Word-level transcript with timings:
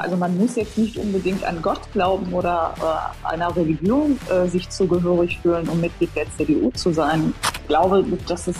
Also 0.00 0.16
man 0.16 0.34
muss 0.38 0.56
jetzt 0.56 0.78
nicht 0.78 0.96
unbedingt 0.96 1.44
an 1.44 1.60
Gott 1.60 1.80
glauben 1.92 2.32
oder 2.32 2.74
äh, 2.80 3.26
einer 3.26 3.54
Religion 3.54 4.18
äh, 4.30 4.48
sich 4.48 4.66
zugehörig 4.70 5.38
fühlen, 5.42 5.68
um 5.68 5.78
Mitglied 5.78 6.08
der 6.16 6.24
CDU 6.38 6.70
zu 6.70 6.90
sein. 6.90 7.34
Ich 7.60 7.68
glaube, 7.68 8.02
dass 8.26 8.48
es 8.48 8.56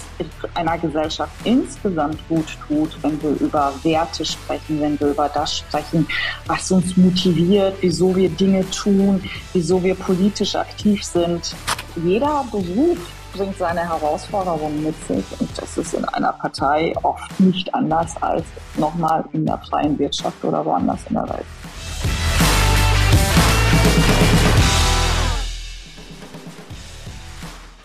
einer 0.54 0.76
Gesellschaft 0.76 1.32
insgesamt 1.44 2.18
gut 2.28 2.58
tut, 2.68 2.90
wenn 3.02 3.20
wir 3.22 3.30
über 3.40 3.72
Werte 3.82 4.22
sprechen, 4.22 4.82
wenn 4.82 5.00
wir 5.00 5.08
über 5.08 5.30
das 5.30 5.58
sprechen, 5.58 6.06
was 6.46 6.70
uns 6.70 6.94
motiviert, 6.98 7.74
wieso 7.80 8.14
wir 8.14 8.28
Dinge 8.28 8.68
tun, 8.70 9.22
wieso 9.54 9.82
wir 9.82 9.94
politisch 9.94 10.54
aktiv 10.54 11.02
sind. 11.02 11.56
Jeder 12.04 12.44
Beruf 12.50 12.98
bringt 13.32 13.56
seine 13.56 13.80
Herausforderungen 13.80 14.82
mit 14.82 14.94
sich 15.06 15.24
und 15.40 15.50
das 15.56 15.78
ist 15.78 15.94
in 15.94 16.04
einer 16.04 16.32
Partei 16.32 16.94
oft 17.02 17.38
nicht 17.40 17.72
anders 17.74 18.20
als 18.22 18.44
nochmal 18.76 19.24
in 19.32 19.46
der 19.46 19.58
freien 19.58 19.98
Wirtschaft 19.98 20.44
oder 20.44 20.64
woanders 20.64 21.00
in 21.08 21.14
der 21.14 21.28
Welt. 21.28 21.46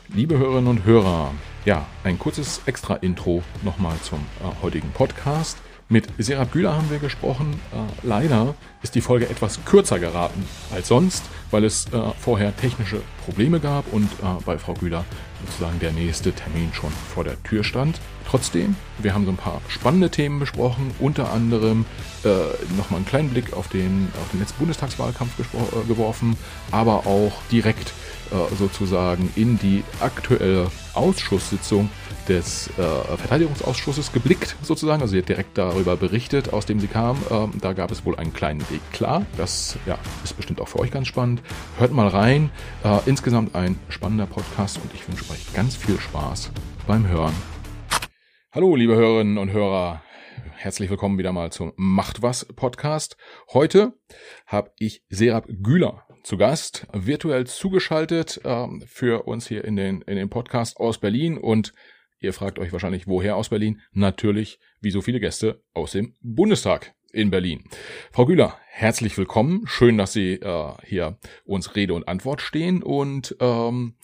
Liebe 0.09 0.37
Hörerinnen 0.37 0.67
und 0.67 0.85
Hörer, 0.85 1.31
ja, 1.65 1.85
ein 2.03 2.17
kurzes 2.17 2.61
Extra-Intro 2.65 3.43
nochmal 3.63 3.97
zum 4.01 4.19
äh, 4.19 4.63
heutigen 4.63 4.91
Podcast. 4.91 5.57
Mit 5.89 6.07
Serap 6.17 6.51
Güler 6.51 6.75
haben 6.75 6.89
wir 6.89 6.99
gesprochen. 6.99 7.59
Äh, 7.71 8.07
leider 8.07 8.55
ist 8.85 8.93
die 8.93 9.01
Folge 9.01 9.27
etwas 9.27 9.65
kürzer 9.65 9.97
geraten 9.97 10.45
als 10.71 10.89
sonst, 10.89 11.23
weil 11.49 11.63
es 11.63 11.87
äh, 11.87 11.99
vorher 12.19 12.55
technische 12.55 13.01
Probleme 13.25 13.59
gab 13.59 13.91
und 13.91 14.05
äh, 14.05 14.43
bei 14.45 14.59
Frau 14.59 14.75
Güler 14.75 15.03
sozusagen 15.43 15.79
der 15.79 15.91
nächste 15.91 16.31
Termin 16.33 16.71
schon 16.71 16.91
vor 17.13 17.23
der 17.23 17.41
Tür 17.41 17.63
stand. 17.63 17.99
Trotzdem, 18.29 18.75
wir 18.99 19.15
haben 19.15 19.25
so 19.25 19.31
ein 19.31 19.37
paar 19.37 19.59
spannende 19.69 20.11
Themen 20.11 20.39
besprochen, 20.39 20.91
unter 20.99 21.31
anderem 21.31 21.85
äh, 22.23 22.27
nochmal 22.77 22.97
einen 22.97 23.07
kleinen 23.07 23.29
Blick 23.29 23.53
auf 23.53 23.69
den, 23.69 24.11
auf 24.21 24.29
den 24.31 24.39
letzten 24.39 24.59
Bundestagswahlkampf 24.59 25.31
äh, 25.39 25.87
geworfen, 25.87 26.37
aber 26.71 27.07
auch 27.07 27.33
direkt 27.51 27.91
äh, 28.31 28.55
sozusagen 28.55 29.31
in 29.35 29.57
die 29.57 29.83
aktuelle 29.99 30.67
Ausschusssitzung 30.93 31.89
des 32.27 32.69
äh, 32.77 33.17
Verteidigungsausschusses 33.17 34.11
geblickt, 34.11 34.55
sozusagen. 34.63 35.01
Also 35.01 35.13
sie 35.13 35.19
hat 35.19 35.29
direkt 35.29 35.57
darüber 35.57 35.95
berichtet, 35.95 36.53
aus 36.53 36.65
dem 36.65 36.79
sie 36.79 36.87
kam. 36.87 37.17
Ähm, 37.29 37.51
da 37.61 37.73
gab 37.73 37.91
es 37.91 38.05
wohl 38.05 38.15
einen 38.15 38.33
kleinen 38.33 38.61
Weg 38.75 38.91
klar. 38.91 39.25
Das 39.37 39.79
ja, 39.85 39.97
ist 40.25 40.35
bestimmt 40.35 40.59
auch 40.59 40.67
für 40.67 40.79
euch 40.79 40.91
ganz 40.91 41.07
spannend. 41.07 41.41
Hört 41.77 41.93
mal 41.93 42.09
rein. 42.09 42.49
Äh, 42.83 42.99
insgesamt 43.05 43.55
ein 43.55 43.79
spannender 43.87 44.25
Podcast 44.25 44.81
und 44.83 44.93
ich 44.93 45.07
wünsche 45.07 45.31
euch 45.31 45.53
ganz 45.53 45.77
viel 45.77 45.97
Spaß 45.97 46.51
beim 46.85 47.07
Hören. 47.07 47.33
Hallo, 48.51 48.75
liebe 48.75 48.93
Hörerinnen 48.93 49.37
und 49.37 49.53
Hörer. 49.53 50.03
Herzlich 50.57 50.89
willkommen 50.89 51.17
wieder 51.17 51.31
mal 51.31 51.53
zum 51.53 51.71
Macht 51.77 52.21
was 52.21 52.43
Podcast. 52.53 53.15
Heute 53.53 53.93
habe 54.45 54.71
ich 54.77 55.05
Serap 55.07 55.47
Güler 55.47 56.05
zu 56.25 56.35
Gast, 56.35 56.85
virtuell 56.91 57.47
zugeschaltet 57.47 58.41
äh, 58.43 58.67
für 58.87 59.23
uns 59.25 59.47
hier 59.47 59.63
in 59.63 59.77
den, 59.77 60.01
in 60.01 60.17
den 60.17 60.29
Podcast 60.29 60.81
aus 60.81 60.97
Berlin 60.97 61.37
und 61.37 61.71
Ihr 62.21 62.33
fragt 62.33 62.59
euch 62.59 62.71
wahrscheinlich, 62.71 63.07
woher 63.07 63.35
aus 63.35 63.49
Berlin? 63.49 63.81
Natürlich, 63.91 64.57
wie 64.79 64.89
so 64.89 65.01
viele 65.01 65.19
Gäste, 65.19 65.61
aus 65.73 65.91
dem 65.91 66.15
Bundestag 66.21 66.95
in 67.15 67.31
Berlin. 67.31 67.63
Frau 68.11 68.25
Güler, 68.25 68.55
herzlich 68.67 69.17
willkommen. 69.17 69.63
Schön, 69.65 69.97
dass 69.97 70.13
Sie 70.13 70.33
äh, 70.33 70.73
hier 70.83 71.17
uns 71.45 71.75
Rede 71.75 71.93
und 71.93 72.07
Antwort 72.07 72.41
stehen. 72.41 72.83
Und 72.83 73.35
ähm, 73.39 73.95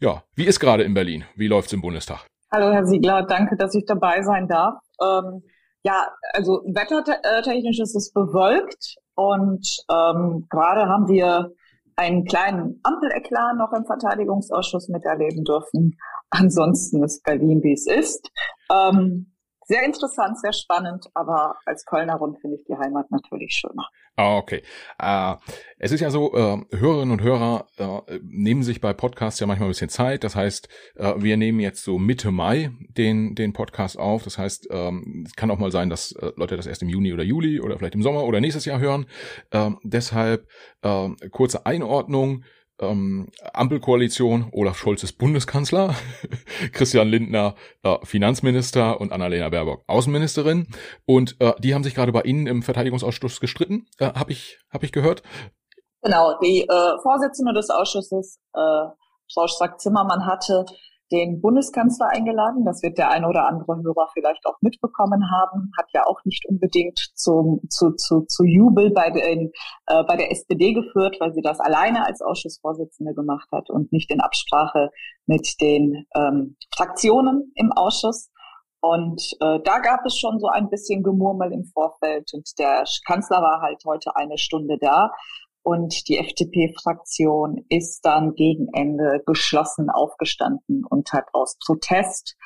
ja, 0.00 0.24
wie 0.34 0.46
ist 0.46 0.60
gerade 0.60 0.82
in 0.82 0.94
Berlin? 0.94 1.24
Wie 1.36 1.46
läuft's 1.46 1.72
im 1.72 1.82
Bundestag? 1.82 2.26
Hallo, 2.50 2.72
Herr 2.72 2.86
Siegler. 2.86 3.22
Danke, 3.26 3.56
dass 3.56 3.74
ich 3.74 3.84
dabei 3.86 4.22
sein 4.22 4.48
darf. 4.48 4.74
Ähm, 5.02 5.42
ja, 5.82 6.08
also 6.32 6.62
wettertechnisch 6.64 7.78
ist 7.80 7.94
es 7.94 8.12
bewölkt 8.12 8.96
und 9.14 9.68
ähm, 9.90 10.46
gerade 10.48 10.88
haben 10.88 11.08
wir 11.08 11.50
einen 11.96 12.24
kleinen 12.24 12.80
Ampeleklar 12.82 13.54
noch 13.54 13.72
im 13.72 13.84
Verteidigungsausschuss 13.84 14.88
miterleben 14.88 15.44
dürfen. 15.44 15.96
Ansonsten 16.30 17.04
ist 17.04 17.22
Berlin, 17.22 17.62
wie 17.62 17.72
es 17.74 17.86
ist. 17.86 18.30
Ähm, 18.72 19.33
sehr 19.66 19.82
interessant, 19.84 20.38
sehr 20.40 20.52
spannend, 20.52 21.06
aber 21.14 21.56
als 21.64 21.84
Kölnerin 21.84 22.36
finde 22.40 22.56
ich 22.56 22.64
die 22.66 22.76
Heimat 22.76 23.10
natürlich 23.10 23.52
schöner. 23.52 23.88
Ah, 24.16 24.36
okay. 24.36 24.62
Äh, 24.98 25.34
es 25.78 25.90
ist 25.90 26.00
ja 26.00 26.10
so, 26.10 26.32
äh, 26.34 26.64
Hörerinnen 26.70 27.10
und 27.10 27.22
Hörer 27.22 27.66
äh, 27.78 28.20
nehmen 28.22 28.62
sich 28.62 28.80
bei 28.80 28.92
Podcasts 28.92 29.40
ja 29.40 29.46
manchmal 29.46 29.68
ein 29.68 29.72
bisschen 29.72 29.88
Zeit. 29.88 30.22
Das 30.22 30.36
heißt, 30.36 30.68
äh, 30.96 31.14
wir 31.16 31.36
nehmen 31.36 31.58
jetzt 31.58 31.82
so 31.82 31.98
Mitte 31.98 32.30
Mai 32.30 32.70
den, 32.96 33.34
den 33.34 33.52
Podcast 33.52 33.98
auf. 33.98 34.22
Das 34.22 34.38
heißt, 34.38 34.68
ähm, 34.70 35.24
es 35.26 35.34
kann 35.34 35.50
auch 35.50 35.58
mal 35.58 35.72
sein, 35.72 35.90
dass 35.90 36.12
äh, 36.12 36.30
Leute 36.36 36.56
das 36.56 36.66
erst 36.66 36.82
im 36.82 36.88
Juni 36.88 37.12
oder 37.12 37.24
Juli 37.24 37.60
oder 37.60 37.76
vielleicht 37.76 37.96
im 37.96 38.02
Sommer 38.02 38.22
oder 38.22 38.40
nächstes 38.40 38.66
Jahr 38.66 38.78
hören. 38.78 39.06
Äh, 39.50 39.70
deshalb 39.82 40.46
äh, 40.82 41.08
kurze 41.30 41.66
Einordnung 41.66 42.44
ähm, 42.80 43.28
Ampelkoalition, 43.52 44.48
Olaf 44.52 44.78
Scholz 44.78 45.02
ist 45.02 45.18
Bundeskanzler, 45.18 45.94
Christian 46.72 47.08
Lindner 47.08 47.54
äh, 47.82 47.96
Finanzminister 48.02 49.00
und 49.00 49.12
Annalena 49.12 49.48
Baerbock 49.48 49.84
Außenministerin. 49.86 50.68
Und 51.06 51.36
äh, 51.40 51.52
die 51.58 51.74
haben 51.74 51.84
sich 51.84 51.94
gerade 51.94 52.12
bei 52.12 52.22
Ihnen 52.22 52.46
im 52.46 52.62
Verteidigungsausschuss 52.62 53.40
gestritten, 53.40 53.86
äh, 53.98 54.12
habe 54.14 54.32
ich, 54.32 54.58
hab 54.70 54.82
ich 54.82 54.92
gehört. 54.92 55.22
Genau, 56.02 56.38
die 56.42 56.62
äh, 56.62 57.02
Vorsitzende 57.02 57.54
des 57.54 57.70
Ausschusses, 57.70 58.38
äh, 58.52 58.86
Frau 59.32 59.46
Strack-Zimmermann, 59.46 60.26
hatte 60.26 60.66
den 61.12 61.40
Bundeskanzler 61.40 62.08
eingeladen. 62.08 62.64
Das 62.64 62.82
wird 62.82 62.98
der 62.98 63.10
eine 63.10 63.28
oder 63.28 63.46
andere 63.46 63.76
Hörer 63.82 64.08
vielleicht 64.12 64.44
auch 64.46 64.56
mitbekommen 64.60 65.30
haben. 65.30 65.70
Hat 65.78 65.86
ja 65.92 66.06
auch 66.06 66.20
nicht 66.24 66.46
unbedingt 66.46 66.98
zum, 67.14 67.60
zu, 67.68 67.92
zu, 67.92 68.22
zu 68.22 68.44
Jubel 68.44 68.90
bei, 68.90 69.10
den, 69.10 69.52
äh, 69.86 70.02
bei 70.04 70.16
der 70.16 70.30
SPD 70.30 70.72
geführt, 70.72 71.16
weil 71.20 71.32
sie 71.34 71.42
das 71.42 71.60
alleine 71.60 72.06
als 72.06 72.22
Ausschussvorsitzende 72.22 73.14
gemacht 73.14 73.48
hat 73.52 73.70
und 73.70 73.92
nicht 73.92 74.10
in 74.10 74.20
Absprache 74.20 74.90
mit 75.26 75.60
den 75.60 76.06
ähm, 76.16 76.56
Fraktionen 76.74 77.52
im 77.54 77.72
Ausschuss. 77.72 78.30
Und 78.80 79.22
äh, 79.40 79.60
da 79.64 79.78
gab 79.78 80.04
es 80.04 80.18
schon 80.18 80.38
so 80.40 80.48
ein 80.48 80.68
bisschen 80.68 81.02
Gemurmel 81.02 81.52
im 81.52 81.64
Vorfeld. 81.64 82.30
Und 82.34 82.50
der 82.58 82.84
Kanzler 83.06 83.40
war 83.40 83.62
halt 83.62 83.82
heute 83.86 84.14
eine 84.14 84.36
Stunde 84.36 84.76
da 84.78 85.10
und 85.64 86.08
die 86.08 86.18
FDP-Fraktion 86.18 87.64
ist 87.70 88.04
dann 88.04 88.34
gegen 88.34 88.68
Ende 88.74 89.22
geschlossen 89.24 89.88
aufgestanden 89.88 90.84
und 90.84 91.10
hat 91.12 91.24
aus 91.32 91.56
Protest 91.64 92.36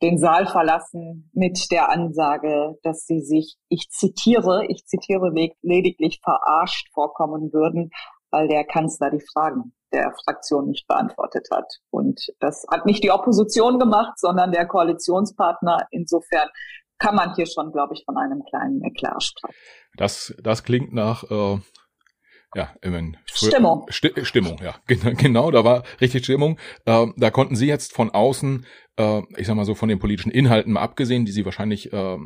den 0.00 0.18
Saal 0.18 0.46
verlassen 0.46 1.28
mit 1.34 1.70
der 1.72 1.90
Ansage, 1.90 2.78
dass 2.84 3.06
sie 3.06 3.22
sich, 3.22 3.56
ich 3.68 3.90
zitiere, 3.90 4.64
ich 4.68 4.86
zitiere 4.86 5.32
lediglich 5.62 6.20
verarscht 6.22 6.88
vorkommen 6.94 7.52
würden, 7.52 7.90
weil 8.30 8.46
der 8.46 8.64
Kanzler 8.64 9.10
die 9.10 9.24
Fragen 9.32 9.74
der 9.92 10.14
Fraktion 10.24 10.68
nicht 10.68 10.86
beantwortet 10.86 11.48
hat. 11.50 11.66
Und 11.90 12.32
das 12.38 12.64
hat 12.70 12.86
nicht 12.86 13.02
die 13.02 13.10
Opposition 13.10 13.80
gemacht, 13.80 14.16
sondern 14.16 14.52
der 14.52 14.66
Koalitionspartner. 14.66 15.88
Insofern 15.90 16.48
kann 17.00 17.16
man 17.16 17.34
hier 17.34 17.46
schon, 17.46 17.72
glaube 17.72 17.94
ich, 17.94 18.04
von 18.04 18.16
einem 18.16 18.44
kleinen 18.44 18.84
Eklat 18.84 19.24
sprechen. 19.24 19.56
Das, 19.96 20.32
das 20.40 20.62
klingt 20.62 20.92
nach 20.92 21.24
äh, 21.24 21.58
ja, 22.54 22.74
immerhin. 22.82 23.16
Stimmung. 23.26 23.86
Sti 23.88 24.24
Stimmung, 24.24 24.60
ja. 24.62 24.74
Genau, 24.86 25.50
da 25.50 25.64
war 25.64 25.84
richtig 26.00 26.24
Stimmung. 26.24 26.58
Ähm, 26.86 27.14
da 27.16 27.30
konnten 27.30 27.56
Sie 27.56 27.66
jetzt 27.66 27.92
von 27.92 28.10
außen, 28.10 28.66
äh, 28.96 29.22
ich 29.36 29.46
sag 29.46 29.56
mal 29.56 29.64
so 29.64 29.74
von 29.74 29.88
den 29.88 29.98
politischen 29.98 30.30
Inhalten 30.30 30.72
mal 30.72 30.82
abgesehen, 30.82 31.24
die 31.24 31.32
Sie 31.32 31.44
wahrscheinlich 31.44 31.92
äh, 31.92 32.14
äh, 32.14 32.18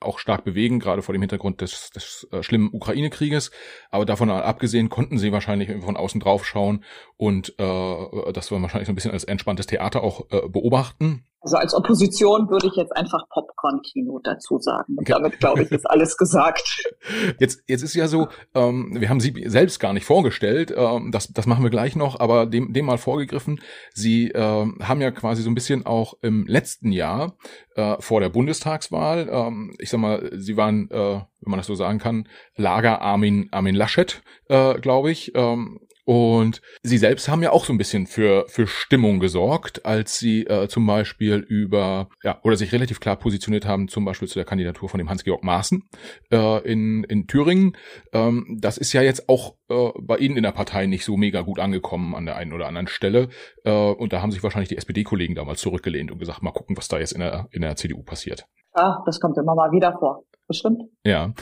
auch 0.00 0.18
stark 0.18 0.44
bewegen, 0.44 0.80
gerade 0.80 1.02
vor 1.02 1.12
dem 1.12 1.22
Hintergrund 1.22 1.60
des, 1.60 1.90
des 1.90 2.28
äh, 2.32 2.42
schlimmen 2.42 2.70
Ukraine-Krieges, 2.72 3.50
aber 3.90 4.04
davon 4.04 4.30
abgesehen 4.30 4.88
konnten 4.88 5.18
Sie 5.18 5.32
wahrscheinlich 5.32 5.70
von 5.82 5.96
außen 5.96 6.20
draufschauen 6.20 6.84
und 7.16 7.54
äh, 7.58 8.32
das 8.32 8.50
war 8.50 8.62
wahrscheinlich 8.62 8.86
so 8.86 8.92
ein 8.92 8.96
bisschen 8.96 9.12
als 9.12 9.24
entspanntes 9.24 9.66
Theater 9.66 10.02
auch 10.02 10.26
äh, 10.30 10.48
beobachten. 10.48 11.24
Also 11.42 11.56
als 11.56 11.74
Opposition 11.74 12.50
würde 12.50 12.66
ich 12.66 12.74
jetzt 12.74 12.94
einfach 12.94 13.26
Popcorn-Kino 13.30 14.20
dazu 14.22 14.58
sagen. 14.58 14.96
Und 14.98 15.08
damit, 15.08 15.38
glaube 15.38 15.62
ich, 15.62 15.70
ist 15.70 15.88
alles 15.88 16.18
gesagt. 16.18 16.84
Jetzt, 17.38 17.62
jetzt 17.66 17.82
ist 17.82 17.94
ja 17.94 18.08
so, 18.08 18.28
ähm, 18.54 19.00
wir 19.00 19.08
haben 19.08 19.20
Sie 19.20 19.44
selbst 19.46 19.80
gar 19.80 19.92
nicht 19.92 20.04
vorgestellt, 20.04 20.72
ähm, 20.76 21.10
das, 21.12 21.32
das 21.32 21.46
machen 21.46 21.62
wir 21.62 21.70
gleich 21.70 21.96
noch, 21.96 22.20
aber 22.20 22.46
dem, 22.46 22.72
dem 22.72 22.86
mal 22.86 22.98
vorgegriffen. 22.98 23.60
Sie 23.94 24.28
ähm, 24.28 24.78
haben 24.82 25.00
ja 25.00 25.10
quasi 25.10 25.42
so 25.42 25.50
ein 25.50 25.54
bisschen 25.54 25.86
auch 25.86 25.99
im 26.22 26.46
letzten 26.46 26.92
Jahr 26.92 27.36
äh, 27.76 27.96
vor 28.00 28.20
der 28.20 28.28
Bundestagswahl, 28.28 29.28
ähm, 29.30 29.74
ich 29.78 29.90
sag 29.90 30.00
mal, 30.00 30.30
Sie 30.34 30.56
waren, 30.56 30.90
äh, 30.90 30.94
wenn 30.94 31.50
man 31.50 31.58
das 31.58 31.66
so 31.66 31.74
sagen 31.74 31.98
kann, 31.98 32.28
Lager 32.56 33.00
Armin, 33.00 33.48
Armin 33.50 33.74
Laschet, 33.74 34.22
äh, 34.48 34.74
glaube 34.80 35.10
ich. 35.10 35.32
Ähm, 35.34 35.80
und 36.04 36.60
sie 36.82 36.98
selbst 36.98 37.28
haben 37.28 37.42
ja 37.42 37.52
auch 37.52 37.64
so 37.64 37.72
ein 37.72 37.78
bisschen 37.78 38.06
für, 38.06 38.46
für 38.48 38.66
Stimmung 38.66 39.20
gesorgt, 39.20 39.84
als 39.84 40.18
sie 40.18 40.46
äh, 40.46 40.68
zum 40.68 40.86
Beispiel 40.86 41.36
über, 41.36 42.08
ja, 42.22 42.40
oder 42.42 42.56
sich 42.56 42.72
relativ 42.72 43.00
klar 43.00 43.16
positioniert 43.16 43.66
haben, 43.66 43.88
zum 43.88 44.04
Beispiel 44.04 44.28
zu 44.28 44.38
der 44.38 44.44
Kandidatur 44.44 44.88
von 44.88 44.98
dem 44.98 45.08
Hans-Georg 45.08 45.44
Maaßen 45.44 45.88
äh, 46.32 46.70
in, 46.70 47.04
in 47.04 47.26
Thüringen. 47.26 47.76
Ähm, 48.12 48.58
das 48.60 48.78
ist 48.78 48.92
ja 48.92 49.02
jetzt 49.02 49.28
auch 49.28 49.56
äh, 49.68 49.90
bei 50.00 50.16
Ihnen 50.18 50.36
in 50.36 50.42
der 50.42 50.52
Partei 50.52 50.86
nicht 50.86 51.04
so 51.04 51.16
mega 51.16 51.42
gut 51.42 51.58
angekommen 51.58 52.14
an 52.14 52.26
der 52.26 52.36
einen 52.36 52.52
oder 52.52 52.66
anderen 52.66 52.88
Stelle. 52.88 53.28
Äh, 53.64 53.70
und 53.72 54.12
da 54.12 54.22
haben 54.22 54.32
sich 54.32 54.42
wahrscheinlich 54.42 54.68
die 54.68 54.76
SPD-Kollegen 54.76 55.34
damals 55.34 55.60
zurückgelehnt 55.60 56.10
und 56.10 56.18
gesagt, 56.18 56.42
mal 56.42 56.52
gucken, 56.52 56.76
was 56.76 56.88
da 56.88 56.98
jetzt 56.98 57.12
in 57.12 57.20
der, 57.20 57.48
in 57.50 57.62
der 57.62 57.76
CDU 57.76 58.02
passiert. 58.02 58.46
Ja, 58.76 59.02
das 59.06 59.20
kommt 59.20 59.36
immer 59.36 59.54
mal 59.54 59.72
wieder 59.72 59.96
vor. 59.98 60.24
Bestimmt. 60.46 60.82
Ja. 61.04 61.32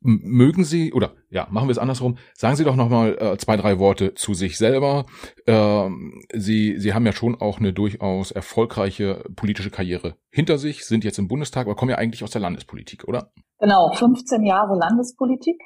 Mögen 0.00 0.64
Sie, 0.64 0.92
oder 0.92 1.12
ja, 1.28 1.46
machen 1.50 1.68
wir 1.68 1.72
es 1.72 1.78
andersrum, 1.78 2.16
sagen 2.34 2.56
Sie 2.56 2.64
doch 2.64 2.76
nochmal 2.76 3.16
äh, 3.20 3.36
zwei, 3.38 3.56
drei 3.56 3.78
Worte 3.78 4.14
zu 4.14 4.34
sich 4.34 4.58
selber. 4.58 5.06
Ähm, 5.46 6.22
Sie, 6.32 6.78
Sie 6.78 6.94
haben 6.94 7.06
ja 7.06 7.12
schon 7.12 7.40
auch 7.40 7.58
eine 7.58 7.72
durchaus 7.72 8.30
erfolgreiche 8.30 9.24
politische 9.36 9.70
Karriere 9.70 10.16
hinter 10.30 10.58
sich, 10.58 10.86
sind 10.86 11.04
jetzt 11.04 11.18
im 11.18 11.28
Bundestag, 11.28 11.66
aber 11.66 11.76
kommen 11.76 11.90
ja 11.90 11.98
eigentlich 11.98 12.24
aus 12.24 12.30
der 12.30 12.40
Landespolitik, 12.40 13.04
oder? 13.06 13.32
Genau, 13.58 13.92
15 13.92 14.44
Jahre 14.44 14.76
Landespolitik. 14.76 15.60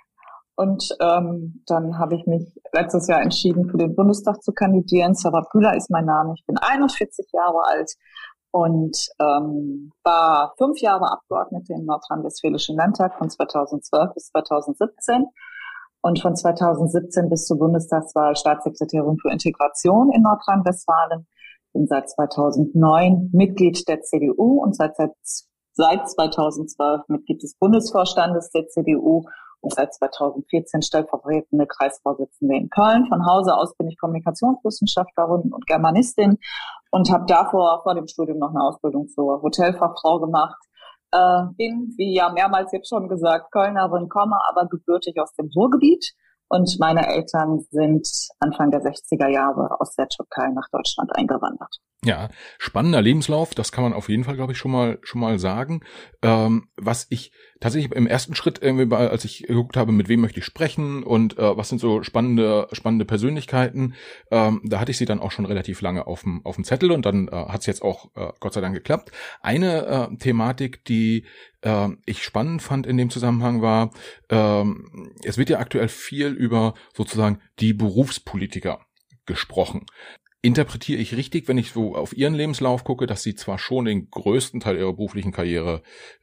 Und 0.56 0.96
ähm, 1.00 1.62
dann 1.66 1.98
habe 1.98 2.14
ich 2.14 2.26
mich 2.26 2.52
letztes 2.72 3.08
Jahr 3.08 3.22
entschieden, 3.22 3.68
für 3.68 3.76
den 3.76 3.96
Bundestag 3.96 4.40
zu 4.42 4.52
kandidieren. 4.52 5.14
Sarah 5.14 5.44
Bühler 5.52 5.76
ist 5.76 5.90
mein 5.90 6.04
Name. 6.04 6.34
Ich 6.36 6.46
bin 6.46 6.56
41 6.58 7.26
Jahre 7.32 7.64
alt 7.66 7.92
und 8.54 9.08
ähm, 9.18 9.90
war 10.04 10.54
fünf 10.58 10.78
Jahre 10.78 11.10
Abgeordnete 11.10 11.72
im 11.72 11.86
Nordrhein-Westfälischen 11.86 12.76
Landtag 12.76 13.18
von 13.18 13.28
2012 13.28 14.14
bis 14.14 14.26
2017 14.28 15.26
und 16.02 16.20
von 16.20 16.36
2017 16.36 17.28
bis 17.30 17.46
zur 17.46 17.58
Bundestagswahl 17.58 18.36
Staatssekretärin 18.36 19.18
für 19.18 19.32
Integration 19.32 20.12
in 20.12 20.22
Nordrhein-Westfalen. 20.22 21.26
Bin 21.72 21.88
seit 21.88 22.08
2009 22.08 23.30
Mitglied 23.32 23.88
der 23.88 24.02
CDU 24.02 24.62
und 24.62 24.76
seit, 24.76 24.94
seit, 24.94 25.10
seit 25.72 26.08
2012 26.08 27.08
Mitglied 27.08 27.42
des 27.42 27.56
Bundesvorstandes 27.58 28.50
der 28.50 28.68
CDU 28.68 29.24
und 29.64 29.74
seit 29.74 29.94
2014 29.94 30.82
stellvertretende 30.82 31.66
Kreisvorsitzende 31.66 32.56
in 32.56 32.70
Köln. 32.70 33.06
Von 33.08 33.26
Hause 33.26 33.54
aus 33.54 33.74
bin 33.76 33.88
ich 33.88 33.98
Kommunikationswissenschaftlerin 33.98 35.52
und 35.52 35.66
Germanistin 35.66 36.38
und 36.90 37.10
habe 37.10 37.24
davor 37.26 37.80
vor 37.82 37.94
dem 37.94 38.06
Studium 38.06 38.38
noch 38.38 38.50
eine 38.50 38.62
Ausbildung 38.62 39.08
zur 39.08 39.42
Hotelfachfrau 39.42 40.20
gemacht. 40.20 40.60
Äh, 41.10 41.44
bin, 41.56 41.94
wie 41.96 42.14
ja 42.14 42.30
mehrmals 42.30 42.72
jetzt 42.72 42.88
schon 42.88 43.08
gesagt, 43.08 43.50
Kölnerin, 43.52 44.08
komme 44.08 44.36
aber 44.48 44.68
gebürtig 44.68 45.18
aus 45.20 45.32
dem 45.34 45.48
Ruhrgebiet. 45.54 46.14
Und 46.48 46.76
meine 46.78 47.06
Eltern 47.06 47.60
sind 47.70 48.06
Anfang 48.38 48.70
der 48.70 48.80
60er 48.82 49.28
Jahre 49.28 49.80
aus 49.80 49.94
der 49.96 50.08
Türkei 50.08 50.50
nach 50.54 50.68
Deutschland 50.70 51.10
eingewandert. 51.16 51.80
Ja, 52.04 52.28
spannender 52.58 53.00
Lebenslauf, 53.00 53.54
das 53.54 53.72
kann 53.72 53.82
man 53.82 53.94
auf 53.94 54.10
jeden 54.10 54.24
Fall, 54.24 54.36
glaube 54.36 54.52
ich, 54.52 54.58
schon 54.58 54.70
mal 54.70 54.98
schon 55.02 55.20
mal 55.20 55.38
sagen. 55.38 55.80
Ähm, 56.22 56.68
was 56.76 57.06
ich 57.08 57.32
tatsächlich 57.64 57.92
im 57.92 58.06
ersten 58.06 58.34
Schritt 58.34 58.60
irgendwie, 58.60 58.94
als 58.94 59.24
ich 59.24 59.44
geguckt 59.44 59.78
habe, 59.78 59.90
mit 59.90 60.06
wem 60.10 60.20
möchte 60.20 60.38
ich 60.38 60.44
sprechen 60.44 61.02
und 61.02 61.38
äh, 61.38 61.56
was 61.56 61.70
sind 61.70 61.78
so 61.78 62.02
spannende 62.02 62.68
spannende 62.72 63.06
Persönlichkeiten, 63.06 63.94
ähm, 64.30 64.60
da 64.64 64.80
hatte 64.80 64.90
ich 64.90 64.98
sie 64.98 65.06
dann 65.06 65.18
auch 65.18 65.30
schon 65.30 65.46
relativ 65.46 65.80
lange 65.80 66.06
auf 66.06 66.24
dem 66.24 66.44
auf 66.44 66.56
dem 66.56 66.64
Zettel 66.64 66.92
und 66.92 67.06
dann 67.06 67.28
äh, 67.28 67.30
hat 67.30 67.62
es 67.62 67.66
jetzt 67.66 67.80
auch 67.80 68.10
äh, 68.16 68.32
Gott 68.38 68.52
sei 68.52 68.60
Dank 68.60 68.74
geklappt. 68.74 69.12
Eine 69.40 69.86
äh, 69.86 70.16
Thematik, 70.18 70.84
die 70.84 71.24
äh, 71.62 71.88
ich 72.04 72.22
spannend 72.22 72.60
fand 72.60 72.86
in 72.86 72.98
dem 72.98 73.08
Zusammenhang 73.08 73.62
war, 73.62 73.92
äh, 74.28 74.64
es 75.24 75.38
wird 75.38 75.48
ja 75.48 75.58
aktuell 75.58 75.88
viel 75.88 76.32
über 76.32 76.74
sozusagen 76.92 77.40
die 77.60 77.72
Berufspolitiker 77.72 78.80
gesprochen 79.24 79.86
interpretiere 80.44 81.00
ich 81.00 81.16
richtig, 81.16 81.48
wenn 81.48 81.56
ich 81.56 81.72
so 81.72 81.94
auf 81.94 82.14
ihren 82.14 82.34
Lebenslauf 82.34 82.84
gucke, 82.84 83.06
dass 83.06 83.22
sie 83.22 83.34
zwar 83.34 83.58
schon 83.58 83.86
den 83.86 84.10
größten 84.10 84.60
Teil 84.60 84.76
ihrer 84.76 84.92
beruflichen 84.92 85.32
Karriere 85.32 85.82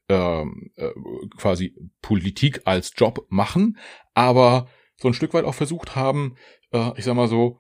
ähm, 0.10 0.70
äh, 0.76 0.92
quasi 1.38 1.76
Politik 2.04 2.62
als 2.66 2.94
Job 2.96 3.26
machen, 3.30 3.80
aber 4.14 4.68
so 4.96 5.08
ein 5.08 5.16
Stück 5.16 5.34
weit 5.34 5.46
auch 5.46 5.56
versucht 5.56 5.96
haben, 5.96 6.36
äh, 6.72 6.92
ich 6.98 7.06
sag 7.06 7.16
mal 7.16 7.28
so, 7.28 7.58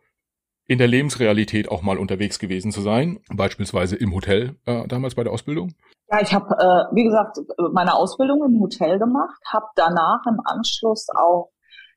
in 0.67 0.77
der 0.77 0.87
Lebensrealität 0.87 1.71
auch 1.71 1.81
mal 1.81 1.97
unterwegs 1.97 2.37
gewesen 2.37 2.71
zu 2.71 2.81
sein, 2.81 3.19
beispielsweise 3.33 3.95
im 3.95 4.13
Hotel 4.13 4.55
äh, 4.65 4.87
damals 4.87 5.15
bei 5.15 5.23
der 5.23 5.33
Ausbildung? 5.33 5.73
Ja, 6.11 6.21
ich 6.21 6.31
habe, 6.31 6.45
äh, 6.59 6.95
wie 6.95 7.05
gesagt, 7.05 7.39
meine 7.73 7.95
Ausbildung 7.95 8.43
im 8.45 8.61
Hotel 8.61 8.99
gemacht, 8.99 9.41
habe 9.51 9.65
danach 9.75 10.21
im 10.27 10.39
Anschluss 10.45 11.07
auch 11.15 11.49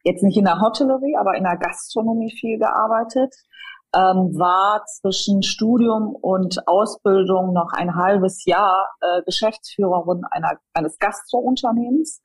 jetzt 0.04 0.22
nicht 0.22 0.38
in 0.38 0.46
der 0.46 0.60
Hotellerie, 0.60 1.16
aber 1.18 1.34
in 1.36 1.44
der 1.44 1.58
Gastronomie 1.58 2.34
viel 2.40 2.58
gearbeitet 2.58 3.34
ähm, 3.94 4.36
war 4.36 4.84
zwischen 4.86 5.42
Studium 5.42 6.14
und 6.14 6.66
Ausbildung 6.66 7.52
noch 7.52 7.72
ein 7.72 7.94
halbes 7.94 8.44
Jahr 8.44 8.88
äh, 9.00 9.22
Geschäftsführerin 9.22 10.24
einer, 10.30 10.58
eines 10.72 10.98
Gastrounternehmens, 10.98 12.20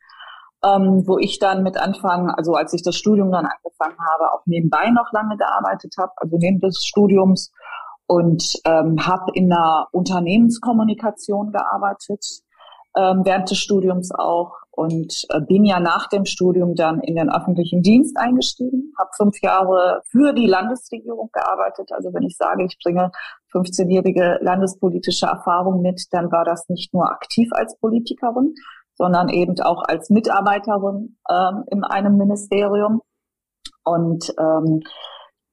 ähm, 0.64 1.04
wo 1.08 1.18
ich 1.18 1.40
dann 1.40 1.64
mit 1.64 1.78
Anfang, 1.78 2.30
also 2.32 2.54
als 2.54 2.74
ich 2.74 2.84
das 2.84 2.96
Studium 2.96 3.32
dann 3.32 3.46
angefangen 3.46 3.98
habe, 4.00 4.34
auch 4.34 4.46
nebenbei 4.46 4.90
noch 4.90 5.12
lange 5.12 5.38
gearbeitet 5.38 5.94
habe, 5.98 6.12
also 6.18 6.38
neben 6.38 6.60
des 6.60 6.84
Studiums 6.86 7.52
und 8.08 8.60
ähm, 8.66 8.98
habe 9.06 9.32
in 9.34 9.50
der 9.50 9.88
Unternehmenskommunikation 9.92 11.52
gearbeitet, 11.52 12.26
ähm, 12.98 13.22
während 13.24 13.52
des 13.52 13.60
Studiums 13.60 14.12
auch 14.12 14.59
und 14.80 15.26
äh, 15.28 15.42
bin 15.42 15.66
ja 15.66 15.82
nach 15.82 16.08
dem 16.08 16.24
Studium 16.24 16.74
dann 16.74 17.02
in 17.02 17.18
den 17.18 17.30
öffentlichen 17.30 17.82
Dienst 17.82 18.16
eingestiegen, 18.18 18.94
habe 18.98 19.10
fünf 19.14 19.42
Jahre 19.42 20.02
für 20.06 20.32
die 20.32 20.48
Landesregierung 20.48 21.30
gearbeitet. 21.34 21.92
Also 21.92 22.14
wenn 22.14 22.24
ich 22.24 22.38
sage, 22.38 22.64
ich 22.64 22.78
bringe 22.82 23.12
15-jährige 23.52 24.40
landespolitische 24.40 25.26
Erfahrung 25.26 25.82
mit, 25.82 26.06
dann 26.12 26.32
war 26.32 26.46
das 26.46 26.70
nicht 26.70 26.94
nur 26.94 27.12
aktiv 27.12 27.50
als 27.52 27.78
Politikerin, 27.78 28.54
sondern 28.94 29.28
eben 29.28 29.60
auch 29.60 29.84
als 29.84 30.10
Mitarbeiterin 30.10 31.18
ähm, 31.30 31.66
in 31.70 31.84
einem 31.84 32.16
Ministerium. 32.16 33.02
Und 33.84 34.34
ähm, 34.40 34.80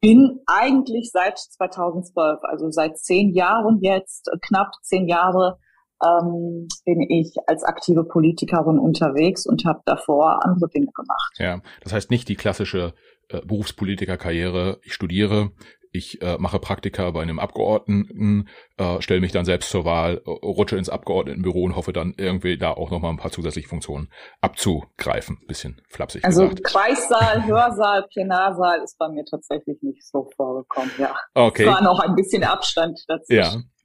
bin 0.01 0.39
eigentlich 0.47 1.11
seit 1.11 1.37
2012, 1.37 2.45
also 2.45 2.71
seit 2.71 2.97
zehn 2.99 3.35
Jahren 3.35 3.81
jetzt, 3.81 4.31
knapp 4.47 4.71
zehn 4.83 5.09
Jahre, 5.09 5.59
ähm, 6.05 6.69
bin 6.85 7.01
ich 7.01 7.35
als 7.47 7.65
aktive 7.65 8.05
Politikerin 8.05 8.79
unterwegs 8.79 9.47
und 9.47 9.65
habe 9.65 9.81
davor 9.85 10.45
andere 10.45 10.69
Dinge 10.69 10.91
gemacht. 10.95 11.35
Ja, 11.39 11.61
das 11.83 11.93
heißt 11.93 12.11
nicht 12.11 12.29
die 12.29 12.37
klassische 12.37 12.95
äh, 13.29 13.41
Berufspolitikerkarriere. 13.41 14.79
Ich 14.83 14.95
studiere, 14.95 15.53
ich 15.97 16.21
äh, 16.23 16.37
mache 16.39 16.59
Praktika 16.59 17.11
bei 17.11 17.23
einem 17.23 17.39
Abgeordneten, 17.39 18.49
äh, 18.77 19.01
stelle 19.01 19.21
mich 19.21 19.33
dann 19.33 19.45
selbst 19.45 19.71
zur 19.71 19.85
Wahl, 19.85 20.23
äh, 20.25 20.31
rutsche 20.31 20.77
ins 20.77 20.89
Abgeordnetenbüro 20.89 21.63
und 21.63 21.77
hoffe 21.77 21.93
dann 21.93 22.15
irgendwie 22.17 22.59
da 22.59 22.73
auch 22.73 22.91
nochmal 22.91 23.11
ein 23.11 23.17
paar 23.17 23.31
zusätzliche 23.31 23.69
Funktionen 23.69 24.09
abzugreifen. 24.41 25.39
Bisschen 25.49 25.81
flapsig 25.89 26.25
also 26.25 26.43
gesagt. 26.43 26.67
Also 26.67 26.79
Kreissaal, 26.79 27.47
Hörsaal, 27.47 28.07
Plenarsaal 28.13 28.81
ist 28.83 28.99
bei 28.99 29.09
mir 29.09 29.25
tatsächlich 29.25 29.79
nicht 29.83 30.07
so 30.07 30.29
vorgekommen, 30.37 30.91
ja. 30.99 31.15
Okay. 31.35 31.65
Es 31.65 31.69
war 31.69 31.83
noch 31.83 32.01
ein 32.01 32.15
bisschen 32.15 32.45
Abstand 32.45 33.03
dazwischen. 33.09 33.61
Ja. 33.61 33.76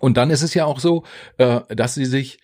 Und 0.00 0.16
dann 0.16 0.30
ist 0.30 0.42
es 0.42 0.54
ja 0.54 0.64
auch 0.64 0.80
so, 0.80 1.04
äh, 1.38 1.60
dass 1.74 1.94
sie 1.94 2.04
sich, 2.04 2.38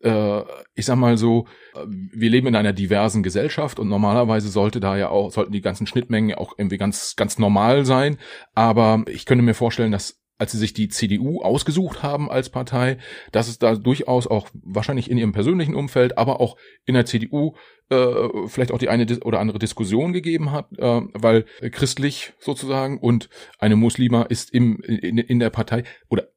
äh, 0.00 0.40
ich 0.74 0.86
sag 0.86 0.96
mal 0.96 1.16
so, 1.16 1.46
äh, 1.74 1.84
wir 1.86 2.30
leben 2.30 2.46
in 2.46 2.56
einer 2.56 2.72
diversen 2.72 3.22
Gesellschaft 3.22 3.78
und 3.78 3.88
normalerweise 3.88 4.48
sollte 4.48 4.80
da 4.80 4.96
ja 4.96 5.08
auch, 5.08 5.30
sollten 5.30 5.52
die 5.52 5.60
ganzen 5.60 5.86
Schnittmengen 5.86 6.36
auch 6.36 6.54
irgendwie 6.56 6.78
ganz, 6.78 7.16
ganz 7.16 7.38
normal 7.38 7.84
sein. 7.84 8.18
Aber 8.54 9.04
ich 9.08 9.26
könnte 9.26 9.44
mir 9.44 9.54
vorstellen, 9.54 9.92
dass 9.92 10.24
als 10.38 10.52
sie 10.52 10.58
sich 10.58 10.72
die 10.72 10.88
CDU 10.88 11.42
ausgesucht 11.42 12.02
haben 12.02 12.30
als 12.30 12.50
Partei, 12.50 12.98
dass 13.30 13.48
es 13.48 13.58
da 13.58 13.76
durchaus 13.76 14.26
auch 14.26 14.48
wahrscheinlich 14.52 15.10
in 15.10 15.16
ihrem 15.16 15.32
persönlichen 15.32 15.74
Umfeld, 15.74 16.18
aber 16.18 16.40
auch 16.40 16.56
in 16.86 16.94
der 16.94 17.06
CDU 17.06 17.54
äh, 17.88 18.28
vielleicht 18.48 18.72
auch 18.72 18.78
die 18.78 18.88
eine 18.88 19.06
oder 19.20 19.38
andere 19.38 19.58
Diskussion 19.58 20.12
gegeben 20.12 20.50
hat, 20.50 20.66
äh, 20.76 21.02
weil 21.12 21.44
christlich 21.70 22.32
sozusagen 22.40 22.98
und 22.98 23.28
eine 23.58 23.76
Muslima 23.76 24.22
ist 24.22 24.52
im, 24.52 24.80
in, 24.80 25.18
in 25.18 25.38
der 25.38 25.50
Partei 25.50 25.84
oder 26.08 26.28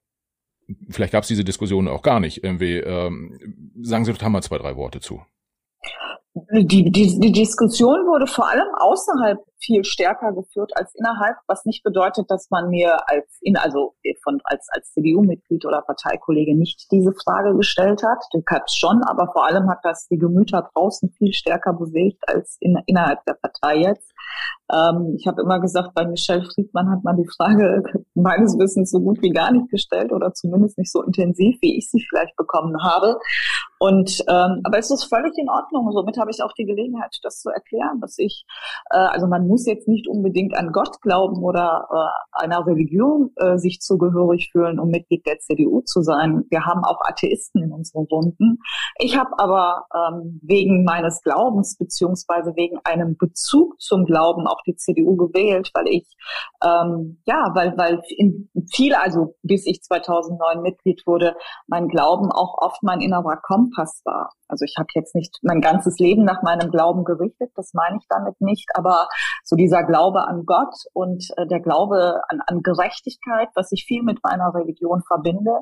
vielleicht 0.89 1.13
gab 1.13 1.23
es 1.23 1.27
diese 1.27 1.43
Diskussion 1.43 1.87
auch 1.87 2.01
gar 2.01 2.19
nicht. 2.19 2.43
Irgendwie, 2.43 2.77
ähm, 2.77 3.73
sagen 3.81 4.05
Sie 4.05 4.11
doch 4.11 4.19
da 4.19 4.29
mal 4.29 4.41
zwei, 4.41 4.57
drei 4.57 4.75
Worte 4.75 4.99
zu. 4.99 5.21
Die, 6.51 6.91
die, 6.91 7.19
die 7.19 7.31
Diskussion 7.31 8.05
wurde 8.05 8.27
vor 8.27 8.47
allem 8.47 8.67
außerhalb 8.77 9.39
viel 9.59 9.83
stärker 9.83 10.33
geführt 10.33 10.71
als 10.75 10.93
innerhalb, 10.95 11.37
was 11.47 11.65
nicht 11.65 11.83
bedeutet, 11.83 12.29
dass 12.29 12.49
man 12.49 12.69
mir 12.69 12.97
als 13.09 13.37
in, 13.41 13.57
also 13.57 13.95
von 14.23 14.39
als 14.43 14.67
als 14.71 14.91
CDU-Mitglied 14.93 15.65
oder 15.65 15.81
Parteikollege 15.81 16.55
nicht 16.55 16.87
diese 16.91 17.13
Frage 17.13 17.55
gestellt 17.55 18.03
hat. 18.03 18.23
Die 18.33 18.43
hat 18.47 18.71
schon, 18.71 19.03
aber 19.03 19.31
vor 19.31 19.45
allem 19.45 19.69
hat 19.69 19.79
das 19.83 20.07
die 20.07 20.17
Gemüter 20.17 20.69
draußen 20.73 21.09
viel 21.17 21.33
stärker 21.33 21.73
bewegt 21.73 22.23
als 22.27 22.57
in, 22.59 22.77
innerhalb 22.85 23.23
der 23.25 23.33
Partei 23.33 23.77
jetzt. 23.77 24.11
Ähm, 24.71 25.15
ich 25.17 25.27
habe 25.27 25.41
immer 25.41 25.59
gesagt, 25.59 25.93
bei 25.93 26.05
Michelle 26.05 26.43
Friedmann 26.43 26.91
hat 26.91 27.03
man 27.03 27.15
die 27.15 27.27
Frage 27.27 27.83
meines 28.13 28.57
Wissens 28.57 28.91
so 28.91 28.99
gut 28.99 29.21
wie 29.21 29.29
gar 29.29 29.51
nicht 29.51 29.69
gestellt 29.69 30.11
oder 30.11 30.33
zumindest 30.33 30.77
nicht 30.77 30.91
so 30.91 31.01
intensiv, 31.03 31.57
wie 31.61 31.77
ich 31.77 31.89
sie 31.89 32.05
vielleicht 32.09 32.35
bekommen 32.35 32.83
habe. 32.83 33.17
Und 33.79 34.23
ähm, 34.27 34.61
aber 34.63 34.79
es 34.79 34.91
ist 34.91 35.05
völlig 35.05 35.37
in 35.37 35.49
Ordnung. 35.49 35.91
Somit 35.91 36.17
habe 36.17 36.31
ich 36.31 36.41
auch 36.43 36.51
die 36.53 36.65
Gelegenheit, 36.65 37.15
das 37.21 37.39
zu 37.39 37.49
erklären, 37.49 38.01
dass 38.01 38.17
ich, 38.17 38.45
äh, 38.89 38.97
also 38.97 39.27
man 39.27 39.46
man 39.47 39.53
muss 39.53 39.65
jetzt 39.65 39.87
nicht 39.87 40.07
unbedingt 40.07 40.57
an 40.57 40.73
Gott 40.73 41.01
glauben 41.01 41.41
oder 41.41 41.87
äh, 41.89 42.43
einer 42.43 42.65
Religion 42.65 43.31
äh, 43.37 43.57
sich 43.57 43.79
zugehörig 43.79 44.49
fühlen, 44.51 44.77
um 44.77 44.89
Mitglied 44.89 45.25
der 45.25 45.39
CDU 45.39 45.81
zu 45.81 46.01
sein. 46.01 46.43
Wir 46.49 46.65
haben 46.65 46.83
auch 46.83 46.99
Atheisten 47.07 47.63
in 47.63 47.71
unseren 47.71 48.05
Runden. 48.11 48.59
Ich 48.99 49.17
habe 49.17 49.31
aber 49.37 49.85
ähm, 49.95 50.39
wegen 50.43 50.83
meines 50.83 51.21
Glaubens 51.21 51.77
beziehungsweise 51.77 52.55
wegen 52.55 52.77
einem 52.83 53.15
Bezug 53.17 53.79
zum 53.79 54.05
Glauben 54.05 54.47
auch 54.47 54.61
die 54.67 54.75
CDU 54.75 55.15
gewählt, 55.15 55.71
weil 55.73 55.87
ich 55.87 56.07
ähm, 56.63 57.21
ja, 57.25 57.51
weil 57.53 57.77
weil 57.77 58.01
in 58.09 58.49
viel, 58.73 58.95
also 58.95 59.35
bis 59.43 59.65
ich 59.65 59.81
2009 59.81 60.61
Mitglied 60.61 61.03
wurde, 61.05 61.35
mein 61.67 61.87
Glauben 61.87 62.31
auch 62.31 62.57
oft 62.59 62.83
mein 62.83 62.99
innerer 62.99 63.37
Kompass 63.37 64.01
war. 64.03 64.31
Also 64.47 64.65
ich 64.65 64.75
habe 64.77 64.87
jetzt 64.95 65.15
nicht 65.15 65.39
mein 65.41 65.61
ganzes 65.61 65.99
Leben 65.99 66.23
nach 66.23 66.41
meinem 66.41 66.71
Glauben 66.71 67.03
gerichtet, 67.03 67.51
das 67.55 67.73
meine 67.73 67.97
ich 67.97 68.05
damit 68.09 68.39
nicht, 68.39 68.69
aber 68.75 69.07
so 69.43 69.55
dieser 69.55 69.83
Glaube 69.83 70.27
an 70.27 70.43
Gott 70.45 70.75
und 70.93 71.25
äh, 71.37 71.47
der 71.47 71.59
Glaube 71.59 72.21
an, 72.29 72.39
an 72.45 72.61
Gerechtigkeit, 72.61 73.49
was 73.55 73.71
ich 73.71 73.85
viel 73.85 74.03
mit 74.03 74.19
meiner 74.23 74.53
Religion 74.53 75.01
verbinde, 75.07 75.61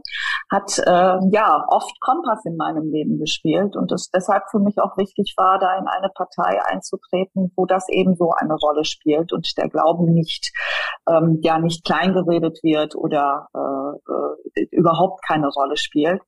hat 0.52 0.78
äh, 0.80 1.18
ja 1.32 1.66
oft 1.68 2.00
Kompass 2.02 2.46
in 2.46 2.56
meinem 2.56 2.92
Leben 2.92 3.20
gespielt 3.20 3.76
und 3.76 3.92
es 3.92 4.10
deshalb 4.12 4.44
für 4.52 4.60
mich 4.60 4.80
auch 4.80 4.98
wichtig 4.98 5.34
war, 5.38 5.60
da 5.60 5.78
in 5.78 5.88
eine 5.88 6.10
Partei 6.10 6.60
einzutreten, 6.66 7.52
wo 7.56 7.66
das 7.66 7.88
ebenso 7.90 8.32
eine 8.32 8.56
Rolle 8.56 8.86
spielt 8.86 9.34
und 9.34 9.58
der 9.58 9.70
Glauben 9.70 10.14
nicht 10.14 10.52
ähm, 11.08 11.40
ja 11.42 11.60
nicht 11.60 11.86
kleingeredet 11.86 12.60
wird 12.64 12.96
oder 12.96 13.48
äh, 13.56 14.60
äh, 14.62 14.68
überhaupt 14.72 15.26
keine 15.26 15.50
Rolle 15.50 15.78
spielt. 15.78 16.22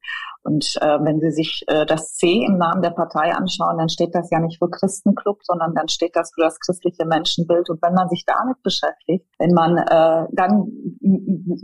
Und 0.43 0.77
äh, 0.79 0.97
wenn 1.01 1.19
Sie 1.19 1.31
sich 1.31 1.63
äh, 1.67 1.85
das 1.85 2.13
C 2.13 2.45
im 2.45 2.57
Namen 2.57 2.81
der 2.81 2.91
Partei 2.91 3.33
anschauen, 3.33 3.77
dann 3.77 3.89
steht 3.89 4.15
das 4.15 4.29
ja 4.31 4.39
nicht 4.39 4.59
für 4.59 4.69
Christenclub, 4.69 5.39
sondern 5.43 5.75
dann 5.75 5.89
steht 5.89 6.15
das 6.15 6.31
für 6.33 6.41
das 6.41 6.57
christliche 6.59 7.05
Menschenbild. 7.05 7.69
Und 7.69 7.81
wenn 7.81 7.93
man 7.93 8.07
sich 8.07 8.23
damit 8.25 8.61
beschäftigt, 8.63 9.25
wenn 9.39 9.51
man 9.51 9.77
äh, 9.77 10.27
dann 10.31 10.71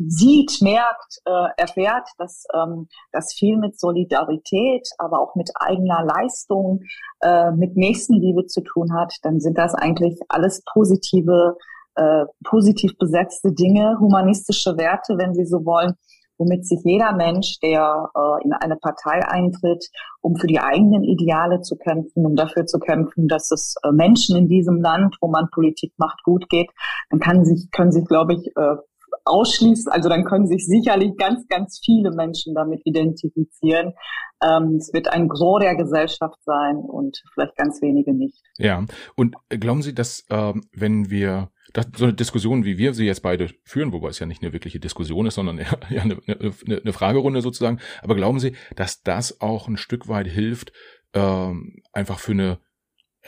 sieht, 0.08 0.62
merkt, 0.62 1.22
äh, 1.26 1.48
erfährt, 1.56 2.10
dass 2.18 2.43
ähm, 2.54 2.88
das 3.12 3.34
viel 3.34 3.58
mit 3.58 3.80
Solidarität, 3.80 4.88
aber 4.98 5.20
auch 5.20 5.36
mit 5.36 5.52
eigener 5.56 6.04
Leistung, 6.04 6.82
äh, 7.22 7.52
mit 7.52 7.76
Nächstenliebe 7.76 8.46
zu 8.46 8.62
tun 8.62 8.94
hat, 8.94 9.14
dann 9.24 9.40
sind 9.40 9.58
das 9.58 9.74
eigentlich 9.74 10.20
alles 10.30 10.64
positive, 10.74 11.58
äh, 11.96 12.26
positiv 12.44 12.98
besetzte 12.98 13.52
Dinge, 13.52 13.98
humanistische 14.00 14.78
Werte, 14.78 15.18
wenn 15.18 15.34
Sie 15.34 15.46
so 15.46 15.66
wollen, 15.66 15.96
womit 16.38 16.66
sich 16.66 16.80
jeder 16.84 17.14
Mensch, 17.14 17.60
der 17.60 18.10
äh, 18.16 18.44
in 18.44 18.54
eine 18.54 18.76
Partei 18.76 19.26
eintritt, 19.28 19.86
um 20.22 20.36
für 20.36 20.48
die 20.48 20.60
eigenen 20.60 21.04
Ideale 21.04 21.62
zu 21.62 21.78
kämpfen, 21.78 22.26
um 22.26 22.36
dafür 22.36 22.66
zu 22.66 22.80
kämpfen, 22.80 23.28
dass 23.28 23.52
es 23.52 23.76
äh, 23.84 23.92
Menschen 23.92 24.36
in 24.36 24.48
diesem 24.48 24.82
Land, 24.82 25.16
wo 25.22 25.28
man 25.28 25.50
Politik 25.52 25.94
macht, 25.98 26.24
gut 26.24 26.50
geht, 26.50 26.70
dann 27.10 27.20
kann 27.20 27.46
sich, 27.46 27.70
können 27.72 27.92
sich, 27.92 28.06
glaube 28.06 28.34
ich, 28.34 28.48
äh, 28.56 28.76
ausschließen, 29.26 29.92
also 29.92 30.10
dann 30.10 30.26
können 30.26 30.48
sich 30.48 30.66
sicherlich 30.66 31.16
ganz, 31.18 31.48
ganz 31.48 31.80
viele 31.84 32.12
Menschen 32.12 32.54
damit 32.54 32.82
identifizieren. 32.86 33.94
Ähm, 34.42 34.76
es 34.78 34.92
wird 34.94 35.08
ein 35.08 35.28
Gros 35.28 35.62
der 35.62 35.76
Gesellschaft 35.76 36.38
sein 36.44 36.78
und 36.78 37.22
vielleicht 37.34 37.56
ganz 37.56 37.82
wenige 37.82 38.14
nicht. 38.14 38.42
Ja, 38.58 38.86
und 39.16 39.36
glauben 39.50 39.82
Sie, 39.82 39.94
dass 39.94 40.26
äh, 40.30 40.54
wenn 40.74 41.10
wir 41.10 41.50
das, 41.72 41.88
so 41.96 42.06
eine 42.06 42.14
Diskussion, 42.14 42.66
wie 42.66 42.78
wir 42.78 42.94
sie 42.94 43.06
jetzt 43.06 43.24
beide 43.24 43.50
führen, 43.64 43.94
wobei 43.94 44.10
es 44.10 44.20
ja 44.20 44.26
nicht 44.26 44.44
eine 44.44 44.54
wirkliche 44.54 44.80
Diskussion 44.80 45.26
ist, 45.26 45.36
sondern 45.36 45.58
eher, 45.58 45.80
ja, 45.90 46.02
eine, 46.02 46.18
eine, 46.28 46.54
eine 46.82 46.94
Fragerunde 46.94 47.42
sozusagen. 47.42 47.80
Aber 48.02 48.16
glauben 48.16 48.40
Sie, 48.40 48.56
dass 48.76 49.02
das 49.02 49.42
auch 49.42 49.68
ein 49.68 49.78
Stück 49.78 50.08
weit 50.08 50.28
hilft, 50.28 50.72
ähm, 51.14 51.82
einfach 51.92 52.20
für 52.20 52.34
eine 52.34 52.60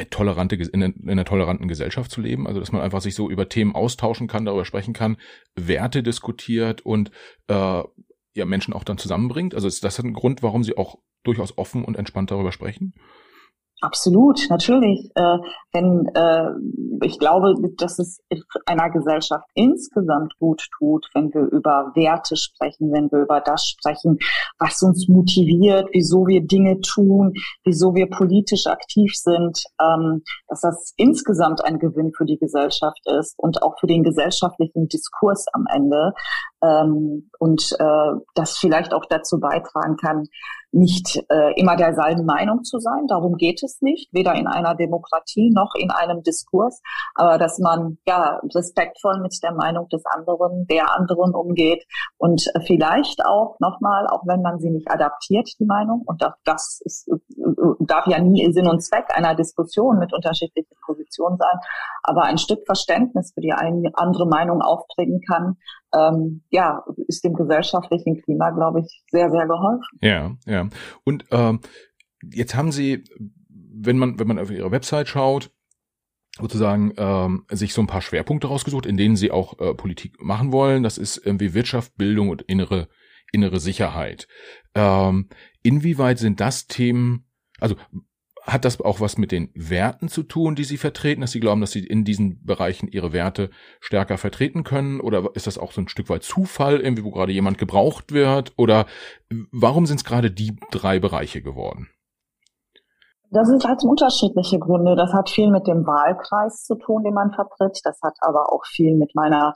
tolerante, 0.09 0.55
in, 0.55 0.81
in 0.81 1.09
einer 1.09 1.25
toleranten 1.25 1.67
Gesellschaft 1.67 2.11
zu 2.11 2.19
leben, 2.19 2.47
also 2.47 2.59
dass 2.59 2.71
man 2.71 2.81
einfach 2.81 3.01
sich 3.01 3.15
so 3.15 3.29
über 3.29 3.47
Themen 3.47 3.73
austauschen 3.73 4.27
kann, 4.27 4.45
darüber 4.45 4.65
sprechen 4.65 4.93
kann, 4.93 5.17
Werte 5.55 6.03
diskutiert 6.03 6.81
und 6.81 7.11
äh, 7.47 7.83
ja 8.33 8.45
Menschen 8.45 8.73
auch 8.73 8.83
dann 8.83 8.97
zusammenbringt. 8.97 9.55
Also 9.55 9.67
ist 9.67 9.83
das 9.83 9.99
ein 9.99 10.13
Grund, 10.13 10.43
warum 10.43 10.63
Sie 10.63 10.77
auch 10.77 10.97
durchaus 11.23 11.57
offen 11.57 11.85
und 11.85 11.97
entspannt 11.97 12.31
darüber 12.31 12.51
sprechen? 12.51 12.93
Absolut, 13.85 14.47
natürlich. 14.49 15.11
Äh, 15.13 15.37
denn 15.75 16.09
äh, 16.15 16.49
ich 17.03 17.19
glaube, 17.19 17.53
dass 17.77 17.99
es 17.99 18.19
einer 18.65 18.89
Gesellschaft 18.89 19.45
insgesamt 19.53 20.33
gut 20.39 20.65
tut, 20.75 21.07
wenn 21.13 21.31
wir 21.31 21.41
über 21.51 21.91
Werte 21.93 22.35
sprechen, 22.35 22.91
wenn 22.91 23.11
wir 23.11 23.19
über 23.19 23.41
das 23.41 23.63
sprechen, 23.67 24.17
was 24.57 24.81
uns 24.81 25.07
motiviert, 25.07 25.89
wieso 25.91 26.25
wir 26.25 26.41
Dinge 26.41 26.81
tun, 26.81 27.33
wieso 27.63 27.93
wir 27.93 28.09
politisch 28.09 28.65
aktiv 28.65 29.13
sind, 29.13 29.61
ähm, 29.79 30.23
dass 30.47 30.61
das 30.61 30.95
insgesamt 30.97 31.63
ein 31.63 31.77
Gewinn 31.77 32.11
für 32.11 32.25
die 32.25 32.39
Gesellschaft 32.39 33.01
ist 33.19 33.35
und 33.37 33.61
auch 33.61 33.77
für 33.79 33.87
den 33.87 34.01
gesellschaftlichen 34.01 34.87
Diskurs 34.87 35.45
am 35.53 35.65
Ende 35.71 36.13
ähm, 36.63 37.29
und 37.37 37.71
äh, 37.77 38.11
das 38.33 38.57
vielleicht 38.57 38.95
auch 38.95 39.05
dazu 39.05 39.39
beitragen 39.39 39.95
kann, 39.97 40.23
nicht 40.75 41.23
äh, 41.29 41.53
immer 41.59 41.77
derselben 41.77 42.25
Meinung 42.25 42.63
zu 42.63 42.79
sein. 42.79 43.07
Darum 43.07 43.37
geht 43.37 43.63
es 43.63 43.81
nicht, 43.81 44.13
weder 44.13 44.35
in 44.35 44.45
einer 44.45 44.75
Demokratie 44.75 45.49
noch 45.49 45.73
in 45.75 45.89
einem 45.89 46.21
Diskurs, 46.21 46.81
aber 47.15 47.37
dass 47.37 47.59
man 47.59 47.97
ja 48.05 48.41
respektvoll 48.53 49.21
mit 49.21 49.37
der 49.41 49.53
Meinung 49.53 49.87
des 49.87 50.03
anderen, 50.05 50.67
der 50.67 50.93
anderen 50.93 51.33
umgeht 51.33 51.85
und 52.17 52.45
äh, 52.53 52.59
vielleicht 52.59 53.25
auch 53.25 53.55
nochmal, 53.59 54.05
auch 54.07 54.23
wenn 54.25 54.41
man 54.41 54.59
sie 54.59 54.69
nicht 54.69 54.91
adaptiert, 54.91 55.49
die 55.59 55.65
Meinung, 55.65 56.03
und 56.05 56.21
das, 56.21 56.33
das 56.43 56.81
ist, 56.83 57.07
äh, 57.07 57.15
darf 57.79 58.05
ja 58.07 58.19
nie 58.19 58.51
Sinn 58.51 58.67
und 58.67 58.83
Zweck 58.83 59.05
einer 59.15 59.33
Diskussion 59.33 59.97
mit 59.97 60.13
unterschiedlichen 60.13 60.75
Positionen 60.85 61.37
sein, 61.37 61.57
aber 62.03 62.23
ein 62.23 62.37
Stück 62.37 62.65
Verständnis 62.65 63.31
für 63.33 63.41
die 63.41 63.53
eine 63.53 63.91
andere 63.93 64.27
Meinung 64.27 64.61
aufbringen 64.61 65.21
kann, 65.21 65.55
ähm, 65.93 66.43
ja, 66.49 66.83
ist 67.07 67.23
dem 67.23 67.33
gesellschaftlichen 67.33 68.21
Klima, 68.21 68.51
glaube 68.51 68.81
ich, 68.81 69.03
sehr, 69.09 69.29
sehr 69.29 69.45
geholfen. 69.47 69.99
Ja, 70.01 70.35
ja. 70.45 70.69
Und 71.03 71.25
ähm, 71.31 71.59
jetzt 72.31 72.55
haben 72.55 72.71
Sie, 72.71 73.03
wenn 73.49 73.97
man, 73.97 74.19
wenn 74.19 74.27
man 74.27 74.39
auf 74.39 74.51
Ihre 74.51 74.71
Website 74.71 75.07
schaut, 75.07 75.51
sozusagen 76.39 76.93
ähm, 76.97 77.45
sich 77.49 77.73
so 77.73 77.81
ein 77.81 77.87
paar 77.87 78.01
Schwerpunkte 78.01 78.47
rausgesucht, 78.47 78.85
in 78.85 78.97
denen 78.97 79.15
Sie 79.15 79.31
auch 79.31 79.59
äh, 79.59 79.73
Politik 79.73 80.21
machen 80.21 80.51
wollen. 80.51 80.83
Das 80.83 80.97
ist 80.97 81.17
irgendwie 81.17 81.53
Wirtschaft, 81.53 81.95
Bildung 81.95 82.29
und 82.29 82.41
innere 82.41 82.89
innere 83.35 83.59
Sicherheit. 83.59 84.27
Ähm, 84.73 85.29
inwieweit 85.61 86.19
sind 86.19 86.39
das 86.39 86.67
Themen, 86.67 87.27
also 87.59 87.75
hat 88.45 88.63
das 88.63 88.79
auch 88.79 88.99
was 88.99 89.17
mit 89.17 89.31
den 89.31 89.49
Werten 89.55 90.07
zu 90.07 90.23
tun, 90.23 90.55
die 90.55 90.63
Sie 90.63 90.77
vertreten, 90.77 91.21
dass 91.21 91.31
Sie 91.31 91.39
glauben, 91.39 91.61
dass 91.61 91.71
Sie 91.71 91.85
in 91.85 92.05
diesen 92.05 92.43
Bereichen 92.45 92.87
Ihre 92.87 93.11
Werte 93.11 93.49
stärker 93.79 94.17
vertreten 94.17 94.63
können? 94.63 94.99
Oder 94.99 95.29
ist 95.33 95.47
das 95.47 95.57
auch 95.57 95.71
so 95.71 95.81
ein 95.81 95.87
Stück 95.87 96.09
weit 96.09 96.23
Zufall, 96.23 96.79
irgendwie, 96.79 97.03
wo 97.03 97.11
gerade 97.11 97.31
jemand 97.31 97.57
gebraucht 97.57 98.11
wird? 98.11 98.53
Oder 98.55 98.85
warum 99.51 99.85
sind 99.85 99.97
es 99.97 100.05
gerade 100.05 100.29
die 100.29 100.55
drei 100.71 100.99
Bereiche 100.99 101.41
geworden? 101.41 101.89
Das 103.31 103.47
sind 103.47 103.65
halt 103.65 103.83
unterschiedliche 103.83 104.59
Gründe. 104.59 104.95
Das 104.95 105.11
hat 105.11 105.29
viel 105.29 105.49
mit 105.49 105.67
dem 105.67 105.85
Wahlkreis 105.85 106.63
zu 106.63 106.75
tun, 106.75 107.03
den 107.03 107.13
man 107.13 107.31
vertritt. 107.33 107.79
Das 107.83 107.99
hat 108.03 108.13
aber 108.21 108.53
auch 108.53 108.65
viel 108.65 108.95
mit 108.95 109.15
meiner 109.15 109.53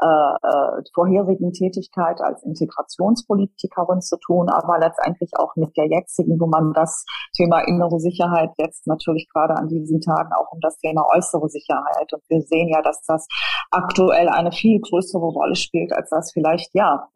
äh, 0.00 0.06
äh, 0.06 0.82
vorherigen 0.94 1.52
Tätigkeit 1.52 2.20
als 2.20 2.42
Integrationspolitikerin 2.42 4.00
zu 4.00 4.16
tun, 4.18 4.48
aber 4.48 4.78
letztendlich 4.78 5.30
auch 5.36 5.54
mit 5.56 5.76
der 5.76 5.86
jetzigen, 5.86 6.40
wo 6.40 6.46
man 6.46 6.72
das 6.72 7.04
Thema 7.36 7.60
innere 7.60 8.00
Sicherheit 8.00 8.50
jetzt 8.58 8.86
natürlich 8.86 9.28
gerade 9.32 9.54
an 9.54 9.68
diesen 9.68 10.00
Tagen 10.00 10.32
auch 10.32 10.50
um 10.52 10.60
das 10.60 10.78
Thema 10.78 11.06
äußere 11.14 11.48
Sicherheit. 11.48 12.12
Und 12.12 12.22
wir 12.28 12.40
sehen 12.42 12.68
ja, 12.68 12.82
dass 12.82 13.02
das 13.06 13.26
aktuell 13.70 14.28
eine 14.28 14.52
viel 14.52 14.80
größere 14.80 15.26
Rolle 15.26 15.56
spielt, 15.56 15.92
als 15.92 16.10
das 16.10 16.32
vielleicht, 16.32 16.74
ja, 16.74 17.08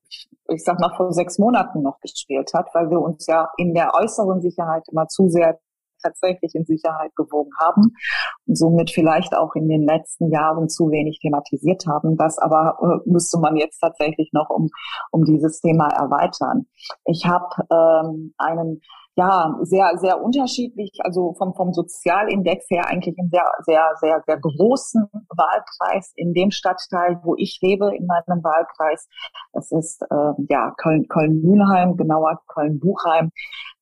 ich 0.48 0.62
sag 0.62 0.78
mal, 0.78 0.94
vor 0.96 1.12
sechs 1.12 1.38
Monaten 1.38 1.82
noch 1.82 1.98
gespielt 2.00 2.52
hat, 2.54 2.68
weil 2.74 2.90
wir 2.90 3.00
uns 3.00 3.26
ja 3.26 3.48
in 3.56 3.74
der 3.74 3.94
äußeren 3.94 4.40
Sicherheit 4.40 4.84
immer 4.90 5.08
zu 5.08 5.28
sehr 5.28 5.58
tatsächlich 6.02 6.54
in 6.54 6.64
Sicherheit 6.64 7.14
gewogen 7.16 7.50
haben 7.60 7.92
und 8.46 8.56
somit 8.56 8.90
vielleicht 8.90 9.36
auch 9.36 9.54
in 9.54 9.68
den 9.68 9.82
letzten 9.82 10.30
Jahren 10.30 10.68
zu 10.68 10.90
wenig 10.90 11.18
thematisiert 11.20 11.86
haben. 11.86 12.16
Das 12.16 12.38
aber 12.38 12.78
äh, 12.82 13.10
müsste 13.10 13.38
man 13.38 13.56
jetzt 13.56 13.78
tatsächlich 13.78 14.30
noch 14.32 14.50
um, 14.50 14.68
um 15.10 15.24
dieses 15.24 15.60
Thema 15.60 15.88
erweitern. 15.88 16.66
Ich 17.04 17.26
habe 17.26 17.46
ähm, 17.70 18.34
einen 18.38 18.80
ja, 19.18 19.56
sehr, 19.62 19.92
sehr 19.96 20.22
unterschiedlich, 20.22 20.90
also 21.02 21.34
vom, 21.38 21.54
vom 21.54 21.72
Sozialindex 21.72 22.66
her 22.68 22.86
eigentlich 22.86 23.18
einen 23.18 23.30
sehr, 23.30 23.50
sehr, 23.64 23.90
sehr, 23.98 24.22
sehr 24.26 24.38
großen 24.38 25.08
Wahlkreis 25.34 26.12
in 26.16 26.34
dem 26.34 26.50
Stadtteil, 26.50 27.18
wo 27.22 27.34
ich 27.36 27.58
lebe, 27.62 27.96
in 27.96 28.06
meinem 28.06 28.44
Wahlkreis. 28.44 29.08
Das 29.54 29.72
ist, 29.72 30.02
äh, 30.10 30.32
ja, 30.50 30.70
Köln, 30.76 31.08
Köln-Mühlheim, 31.08 31.96
genauer 31.96 32.42
Köln-Buchheim. 32.48 33.30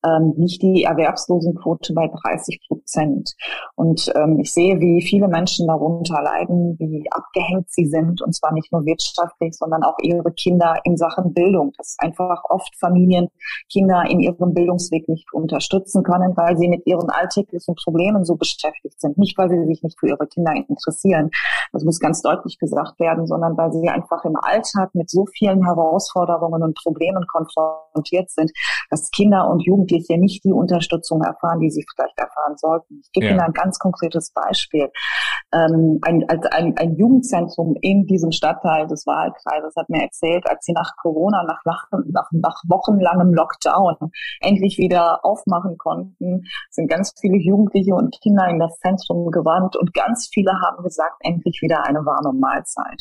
Ähm, 0.04 0.34
liegt 0.37 0.62
die 0.62 0.84
Erwerbslosenquote 0.84 1.94
bei 1.94 2.08
30 2.08 2.61
Prozent. 2.68 3.34
Und 3.75 4.12
ähm, 4.14 4.38
ich 4.40 4.52
sehe, 4.52 4.78
wie 4.80 5.02
viele 5.02 5.28
Menschen 5.28 5.66
darunter 5.66 6.23
leiden, 6.23 6.76
wie 6.78 7.06
abgehängt 7.11 7.70
sie 7.70 7.87
sind, 7.87 8.23
und 8.23 8.34
zwar 8.34 8.52
nicht 8.52 8.73
nur 8.73 8.84
wirtschaftlich, 8.84 9.54
sondern 9.54 9.82
auch 9.82 9.96
ihre 10.02 10.32
Kinder 10.32 10.76
in 10.84 10.96
Sachen 10.96 11.32
Bildung. 11.32 11.73
Dass 11.76 11.96
einfach 11.99 12.42
oft 12.49 12.75
Familien 12.78 13.28
Kinder 13.70 14.04
in 14.08 14.20
ihrem 14.20 14.52
Bildungsweg 14.54 15.08
nicht 15.08 15.32
unterstützen 15.32 16.02
können, 16.02 16.37
weil 16.37 16.56
sie 16.56 16.68
mit 16.68 16.87
ihren 16.87 17.11
alltäglichen 17.11 17.75
Problemen 17.75 18.25
so 18.25 18.37
beschäftigt 18.37 19.00
sind. 19.00 19.18
Nicht, 19.18 19.37
weil 19.38 19.49
sie 19.49 19.64
sich 19.66 19.82
nicht 19.82 19.99
für 19.99 20.08
ihre 20.08 20.26
Kinder 20.26 20.52
interessieren. 20.52 21.30
Das 21.73 21.84
muss 21.84 21.99
ganz 21.99 22.23
deutlich 22.23 22.58
gesagt 22.58 23.00
werden, 23.00 23.26
sondern 23.26 23.56
weil 23.56 23.73
sie 23.73 23.88
einfach 23.88 24.25
im 24.25 24.37
Alltag 24.37 24.94
mit 24.94 25.11
so 25.11 25.26
vielen 25.26 25.64
Herausforderungen 25.64 26.62
und 26.62 26.78
Problemen 26.82 27.26
konfrontiert 27.26 28.30
sind, 28.30 28.52
dass 28.90 29.11
Kinder 29.11 29.49
und 29.49 29.64
Jugendliche 29.64 29.93
nicht 30.18 30.44
die 30.44 30.52
Unterstützung 30.52 31.22
erfahren, 31.22 31.60
die 31.60 31.70
sie 31.70 31.84
vielleicht 31.94 32.18
erfahren 32.18 32.56
sollten. 32.56 33.00
Ich 33.00 33.12
gebe 33.12 33.26
ja. 33.26 33.32
Ihnen 33.32 33.40
ein 33.40 33.52
ganz 33.52 33.78
konkretes 33.78 34.32
Beispiel. 34.32 34.90
Ähm, 35.52 36.00
ein, 36.02 36.24
ein, 36.28 36.76
ein 36.76 36.96
Jugendzentrum 36.96 37.76
in 37.80 38.06
diesem 38.06 38.32
Stadtteil 38.32 38.86
des 38.86 39.06
Wahlkreises 39.06 39.74
hat 39.76 39.88
mir 39.88 40.02
erzählt, 40.02 40.48
als 40.48 40.64
sie 40.64 40.72
nach 40.72 40.90
Corona, 41.00 41.44
nach, 41.44 41.62
nach, 41.64 42.30
nach 42.32 42.62
wochenlangem 42.68 43.32
Lockdown 43.34 44.10
endlich 44.40 44.78
wieder 44.78 45.24
aufmachen 45.24 45.78
konnten, 45.78 46.44
sind 46.70 46.88
ganz 46.88 47.12
viele 47.20 47.36
Jugendliche 47.36 47.94
und 47.94 48.16
Kinder 48.22 48.48
in 48.48 48.58
das 48.58 48.78
Zentrum 48.78 49.30
gewandt 49.30 49.76
und 49.76 49.94
ganz 49.94 50.28
viele 50.32 50.52
haben 50.60 50.82
gesagt, 50.82 51.16
endlich 51.20 51.60
wieder 51.62 51.84
eine 51.84 52.04
warme 52.04 52.32
Mahlzeit. 52.38 53.00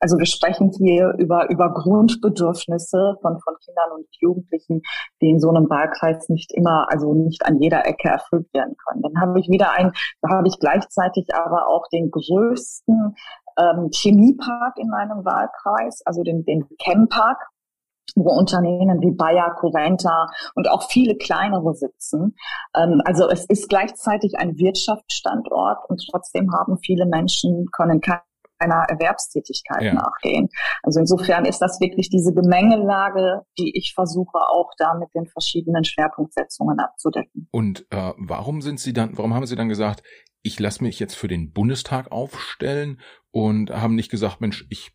Also 0.00 0.18
wir 0.18 0.26
sprechen 0.26 0.72
hier 0.76 1.14
über, 1.18 1.50
über 1.50 1.72
Grundbedürfnisse 1.72 3.16
von, 3.20 3.38
von 3.40 3.54
Kindern 3.64 3.92
und 3.92 4.06
Jugendlichen, 4.18 4.80
die 5.20 5.28
in 5.28 5.40
so 5.40 5.50
einem 5.50 5.68
Wahlkreis 5.68 6.28
nicht 6.30 6.52
immer, 6.52 6.86
also 6.90 7.12
nicht 7.12 7.44
an 7.44 7.60
jeder 7.60 7.86
Ecke 7.86 8.08
erfüllt 8.08 8.48
werden 8.54 8.74
können. 8.76 9.02
Dann 9.02 9.20
habe 9.20 9.38
ich 9.38 9.48
wieder 9.48 9.72
ein, 9.72 9.92
da 10.22 10.30
habe 10.30 10.48
ich 10.48 10.58
gleichzeitig 10.58 11.26
aber 11.34 11.68
auch 11.68 11.86
den 11.92 12.10
größten 12.10 13.14
ähm, 13.58 13.90
Chemiepark 13.92 14.78
in 14.78 14.88
meinem 14.88 15.24
Wahlkreis, 15.24 16.02
also 16.06 16.22
den, 16.22 16.44
den 16.44 16.66
Chempark, 16.82 17.38
wo 18.16 18.30
Unternehmen 18.30 19.00
wie 19.02 19.12
Bayer, 19.12 19.54
Coventa 19.60 20.28
und 20.54 20.68
auch 20.70 20.84
viele 20.90 21.16
kleinere 21.16 21.74
sitzen. 21.74 22.36
Ähm, 22.74 23.02
also 23.04 23.28
es 23.28 23.44
ist 23.44 23.68
gleichzeitig 23.68 24.38
ein 24.38 24.56
Wirtschaftsstandort 24.56 25.88
und 25.90 26.02
trotzdem 26.10 26.52
haben 26.52 26.78
viele 26.78 27.04
Menschen 27.06 27.66
können 27.70 28.00
keine 28.00 28.22
einer 28.60 28.84
Erwerbstätigkeit 28.88 29.82
ja. 29.82 29.94
nachgehen. 29.94 30.48
Also 30.82 31.00
insofern 31.00 31.44
ist 31.44 31.58
das 31.58 31.80
wirklich 31.80 32.10
diese 32.10 32.32
Gemengelage, 32.32 33.42
die 33.58 33.72
ich 33.76 33.92
versuche 33.94 34.38
auch 34.38 34.70
da 34.78 34.94
mit 34.94 35.08
den 35.14 35.26
verschiedenen 35.26 35.84
Schwerpunktsetzungen 35.84 36.78
abzudecken. 36.78 37.48
Und 37.50 37.86
äh, 37.90 38.12
warum 38.18 38.62
sind 38.62 38.80
Sie 38.80 38.92
dann, 38.92 39.16
warum 39.16 39.34
haben 39.34 39.46
Sie 39.46 39.56
dann 39.56 39.68
gesagt, 39.68 40.02
ich 40.42 40.58
lasse 40.58 40.82
mich 40.82 40.98
jetzt 40.98 41.14
für 41.14 41.28
den 41.28 41.52
Bundestag 41.52 42.12
aufstellen 42.12 43.00
und 43.30 43.70
haben 43.70 43.94
nicht 43.94 44.10
gesagt, 44.10 44.40
Mensch, 44.40 44.66
ich 44.70 44.92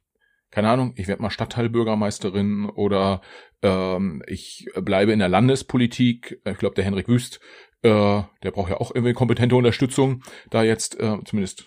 keine 0.52 0.70
Ahnung, 0.70 0.94
ich 0.96 1.10
werde 1.10 1.22
mal 1.22 1.32
Stadtteilbürgermeisterin 1.32 2.70
oder 2.70 3.20
ähm, 3.62 4.24
ich 4.26 4.70
bleibe 4.74 5.12
in 5.12 5.20
der 5.20 5.28
Landespolitik. 5.28 6.40
Ich 6.46 6.58
glaube, 6.58 6.76
der 6.76 6.86
Henrik 6.86 7.10
Wüst, 7.10 7.42
äh, 7.82 8.22
der 8.42 8.52
braucht 8.52 8.70
ja 8.70 8.78
auch 8.78 8.96
irgendwie 8.96 9.14
kompetente 9.14 9.58
Unterstützung, 9.58 10.24
da 10.50 10.64
jetzt 10.64 10.98
äh, 10.98 11.18
zumindest 11.26 11.66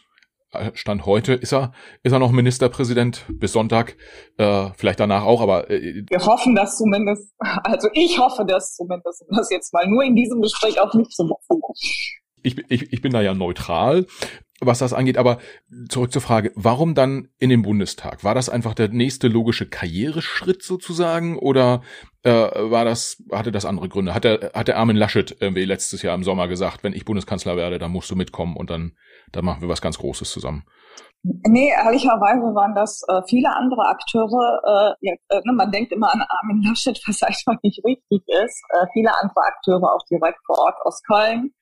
Stand 0.74 1.04
heute 1.04 1.34
ist 1.34 1.52
er, 1.52 1.72
ist 2.02 2.12
er 2.12 2.18
noch 2.18 2.32
Ministerpräsident 2.32 3.26
bis 3.28 3.52
Sonntag, 3.52 3.96
äh, 4.38 4.70
vielleicht 4.76 4.98
danach 4.98 5.24
auch, 5.24 5.42
aber 5.42 5.70
äh, 5.70 6.04
wir 6.08 6.24
hoffen 6.24 6.54
das 6.54 6.78
zumindest, 6.78 7.34
also 7.38 7.88
ich 7.92 8.18
hoffe 8.18 8.46
das 8.46 8.74
zumindest, 8.74 9.24
um 9.28 9.36
das 9.36 9.50
jetzt 9.50 9.74
mal 9.74 9.86
nur 9.86 10.02
in 10.04 10.14
diesem 10.14 10.40
Gespräch 10.40 10.80
auch 10.80 10.94
nicht 10.94 11.12
zu 11.12 11.24
machen. 11.24 11.60
Ich, 12.42 12.58
ich, 12.68 12.92
ich 12.92 13.02
bin 13.02 13.12
da 13.12 13.20
ja 13.20 13.34
neutral, 13.34 14.06
was 14.60 14.80
das 14.80 14.92
angeht, 14.92 15.18
aber 15.18 15.38
zurück 15.88 16.12
zur 16.12 16.22
Frage, 16.22 16.52
warum 16.56 16.94
dann 16.94 17.28
in 17.38 17.50
den 17.50 17.62
Bundestag? 17.62 18.24
War 18.24 18.34
das 18.34 18.48
einfach 18.48 18.74
der 18.74 18.88
nächste 18.88 19.28
logische 19.28 19.68
Karriereschritt 19.68 20.62
sozusagen 20.62 21.38
oder 21.38 21.82
äh, 22.24 22.30
war 22.30 22.84
das, 22.84 23.22
hatte 23.30 23.52
das 23.52 23.64
andere 23.64 23.88
Gründe? 23.88 24.14
Hat 24.14 24.24
der, 24.24 24.52
hat 24.54 24.68
der 24.68 24.78
Armin 24.78 24.96
Laschet 24.96 25.36
irgendwie 25.40 25.64
letztes 25.64 26.02
Jahr 26.02 26.14
im 26.14 26.24
Sommer 26.24 26.48
gesagt, 26.48 26.82
wenn 26.82 26.92
ich 26.92 27.04
Bundeskanzler 27.04 27.56
werde, 27.56 27.78
dann 27.78 27.92
musst 27.92 28.10
du 28.10 28.16
mitkommen 28.16 28.56
und 28.56 28.70
dann 28.70 28.92
da 29.32 29.42
machen 29.42 29.60
wir 29.60 29.68
was 29.68 29.82
ganz 29.82 29.98
Großes 29.98 30.30
zusammen. 30.30 30.64
Nee, 31.22 31.70
ehrlicherweise 31.70 32.54
waren 32.54 32.74
das 32.74 33.02
äh, 33.08 33.20
viele 33.28 33.54
andere 33.54 33.82
Akteure. 33.86 34.60
Äh, 34.64 35.06
ja, 35.06 35.14
äh, 35.28 35.40
ne, 35.44 35.52
man 35.52 35.70
denkt 35.72 35.92
immer 35.92 36.12
an 36.12 36.22
Armin 36.22 36.62
Laschet, 36.62 36.98
was 37.06 37.22
einfach 37.22 37.56
nicht 37.62 37.84
richtig 37.84 38.22
ist. 38.26 38.62
Äh, 38.70 38.86
viele 38.92 39.10
andere 39.20 39.40
Akteure 39.40 39.92
auch 39.94 40.04
direkt 40.10 40.38
vor 40.46 40.58
Ort 40.58 40.76
aus 40.84 41.02
Köln, 41.02 41.52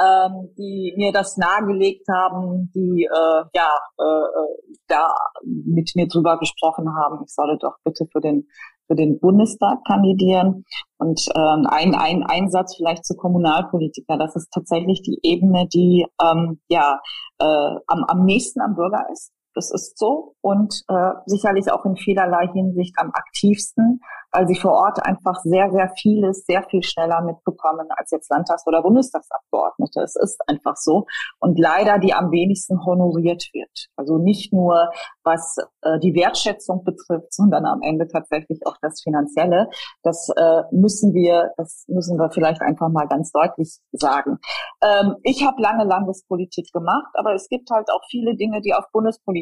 ähm, 0.00 0.50
die 0.56 0.94
mir 0.96 1.12
das 1.12 1.36
nahegelegt 1.36 2.06
haben, 2.08 2.70
die 2.74 3.04
äh, 3.04 3.44
ja 3.54 3.68
äh, 3.98 4.02
äh 4.02 4.76
da 4.88 5.14
mit 5.44 5.92
mir 5.94 6.06
drüber 6.06 6.38
gesprochen 6.38 6.94
haben. 6.94 7.22
Ich 7.24 7.32
solle 7.32 7.56
doch 7.58 7.76
bitte 7.84 8.06
für 8.12 8.20
den 8.20 8.46
für 8.86 8.96
den 8.96 9.18
Bundestag 9.20 9.78
kandidieren. 9.86 10.64
Und 10.98 11.26
ähm, 11.34 11.66
ein, 11.68 11.94
ein 11.94 12.24
Einsatz 12.24 12.76
vielleicht 12.76 13.04
zu 13.04 13.14
Kommunalpolitiker, 13.16 14.18
das 14.18 14.36
ist 14.36 14.50
tatsächlich 14.52 15.02
die 15.02 15.18
Ebene, 15.22 15.66
die 15.72 16.06
ähm, 16.22 16.60
ja 16.68 17.00
äh, 17.38 17.76
am, 17.86 18.04
am 18.04 18.24
nächsten 18.24 18.60
am 18.60 18.74
Bürger 18.74 19.06
ist. 19.12 19.32
Das 19.54 19.70
ist 19.70 19.98
so 19.98 20.34
und 20.40 20.82
äh, 20.88 21.12
sicherlich 21.26 21.70
auch 21.70 21.84
in 21.84 21.96
vielerlei 21.96 22.48
Hinsicht 22.52 22.94
am 22.98 23.10
aktivsten, 23.12 24.00
weil 24.32 24.48
sie 24.48 24.54
vor 24.54 24.72
Ort 24.72 25.04
einfach 25.04 25.40
sehr, 25.42 25.70
sehr 25.70 25.90
vieles 25.96 26.44
sehr 26.46 26.62
viel 26.64 26.82
schneller 26.82 27.20
mitbekommen 27.22 27.86
als 27.90 28.10
jetzt 28.10 28.30
Landtags- 28.30 28.66
oder 28.66 28.82
Bundestagsabgeordnete. 28.82 30.00
Es 30.00 30.16
ist 30.16 30.40
einfach 30.48 30.76
so 30.76 31.06
und 31.38 31.58
leider 31.58 31.98
die 31.98 32.14
am 32.14 32.30
wenigsten 32.30 32.84
honoriert 32.84 33.44
wird. 33.52 33.88
Also 33.96 34.18
nicht 34.18 34.52
nur 34.52 34.90
was 35.22 35.56
äh, 35.82 35.98
die 36.00 36.14
Wertschätzung 36.14 36.84
betrifft, 36.84 37.32
sondern 37.32 37.66
am 37.66 37.82
Ende 37.82 38.08
tatsächlich 38.08 38.66
auch 38.66 38.76
das 38.80 39.02
Finanzielle. 39.02 39.68
Das 40.02 40.28
äh, 40.36 40.62
müssen 40.72 41.12
wir, 41.14 41.52
das 41.56 41.84
müssen 41.88 42.18
wir 42.18 42.30
vielleicht 42.30 42.62
einfach 42.62 42.88
mal 42.88 43.06
ganz 43.06 43.30
deutlich 43.32 43.78
sagen. 43.92 44.38
Ähm, 44.82 45.16
ich 45.22 45.44
habe 45.46 45.60
lange 45.60 45.84
Landespolitik 45.84 46.72
gemacht, 46.72 47.12
aber 47.14 47.34
es 47.34 47.48
gibt 47.48 47.70
halt 47.70 47.90
auch 47.90 48.02
viele 48.10 48.36
Dinge, 48.36 48.60
die 48.60 48.74
auf 48.74 48.84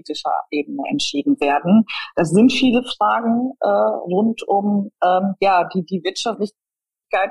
bundespolitischer 0.01 0.33
Ebene 0.51 0.83
entschieden 0.91 1.41
werden. 1.41 1.85
Das 2.17 2.31
sind 2.31 2.53
viele 2.53 2.83
Fragen 2.83 3.53
äh, 3.61 3.67
rund 3.67 4.43
um 4.47 4.91
ähm, 5.05 5.35
ja 5.41 5.69
die 5.75 5.85
die 5.85 6.03
wirtschaftlich 6.05 6.53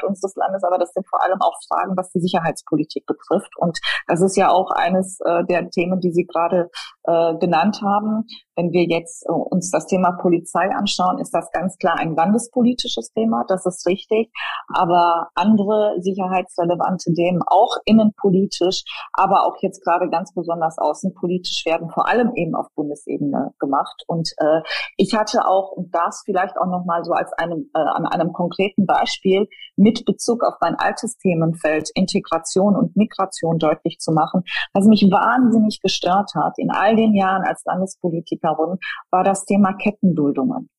unseres 0.04 0.36
Landes, 0.36 0.64
aber 0.64 0.78
das 0.78 0.92
sind 0.94 1.08
vor 1.08 1.24
allem 1.24 1.42
auch 1.42 1.58
Fragen, 1.68 1.96
was 1.98 2.12
die 2.12 2.20
Sicherheitspolitik 2.20 3.06
betrifft. 3.06 3.54
Und 3.58 3.80
das 4.08 4.22
ist 4.22 4.36
ja 4.36 4.50
auch 4.50 4.72
eines 4.72 5.20
äh, 5.26 5.44
der 5.46 5.70
Themen, 5.70 6.00
die 6.00 6.12
Sie 6.12 6.26
gerade 6.26 6.70
äh, 7.04 7.36
genannt 7.38 7.82
haben. 7.82 8.26
Wenn 8.56 8.72
wir 8.72 8.84
jetzt 8.84 9.26
äh, 9.28 9.32
uns 9.32 9.72
das 9.72 9.88
Thema 9.88 10.12
Polizei 10.12 10.70
anschauen, 10.76 11.20
ist 11.20 11.34
das 11.34 11.50
ganz 11.52 11.78
klar 11.78 11.98
ein 11.98 12.16
landespolitisches 12.16 13.12
Thema, 13.14 13.44
das 13.48 13.66
ist 13.66 13.86
richtig. 13.88 14.32
Aber 14.74 15.30
andere 15.36 15.96
sicherheitsrelevante 16.00 17.14
Themen, 17.14 17.42
auch 17.48 17.78
innenpolitisch, 17.86 18.84
aber 19.14 19.46
auch 19.46 19.56
jetzt 19.62 19.84
gerade 19.84 20.10
ganz 20.10 20.34
besonders 20.34 20.78
außenpolitisch, 20.78 21.66
werden 21.66 21.90
vor 21.90 22.08
allem 22.08 22.32
eben 22.36 22.56
auf 22.56 22.68
Bundesebene 22.76 23.54
gemacht. 23.60 24.04
Und 24.08 24.30
äh, 24.38 24.62
ich 24.98 25.16
hatte 25.16 25.48
auch, 25.48 25.72
und 25.72 25.94
das 25.96 26.24
vielleicht 26.26 26.58
auch 26.58 26.68
nochmal 26.68 27.04
so 27.04 27.14
als 27.14 27.32
einem, 27.34 27.70
äh, 27.74 27.80
an 27.80 28.06
einem 28.06 28.34
konkreten 28.34 28.86
Beispiel, 28.86 29.48
mit 29.80 30.06
Bezug 30.06 30.44
auf 30.44 30.56
mein 30.62 30.76
altes 30.76 31.18
Themenfeld 31.18 31.90
Integration 31.96 32.76
und 32.76 32.96
Migration 32.96 33.58
deutlich 33.58 33.98
zu 34.00 34.12
machen, 34.12 34.44
was 34.74 34.86
mich 34.86 35.02
wahnsinnig 35.10 35.82
gestört 35.82 36.32
hat 36.36 36.54
in 36.58 36.70
all 36.70 36.96
den 36.96 37.16
Jahren 37.16 37.44
als 37.44 37.64
Landespolitikerin, 37.66 38.78
war 39.10 39.24
das 39.24 39.46
Thema 39.46 39.74
Kettenduldungen. 39.74 40.70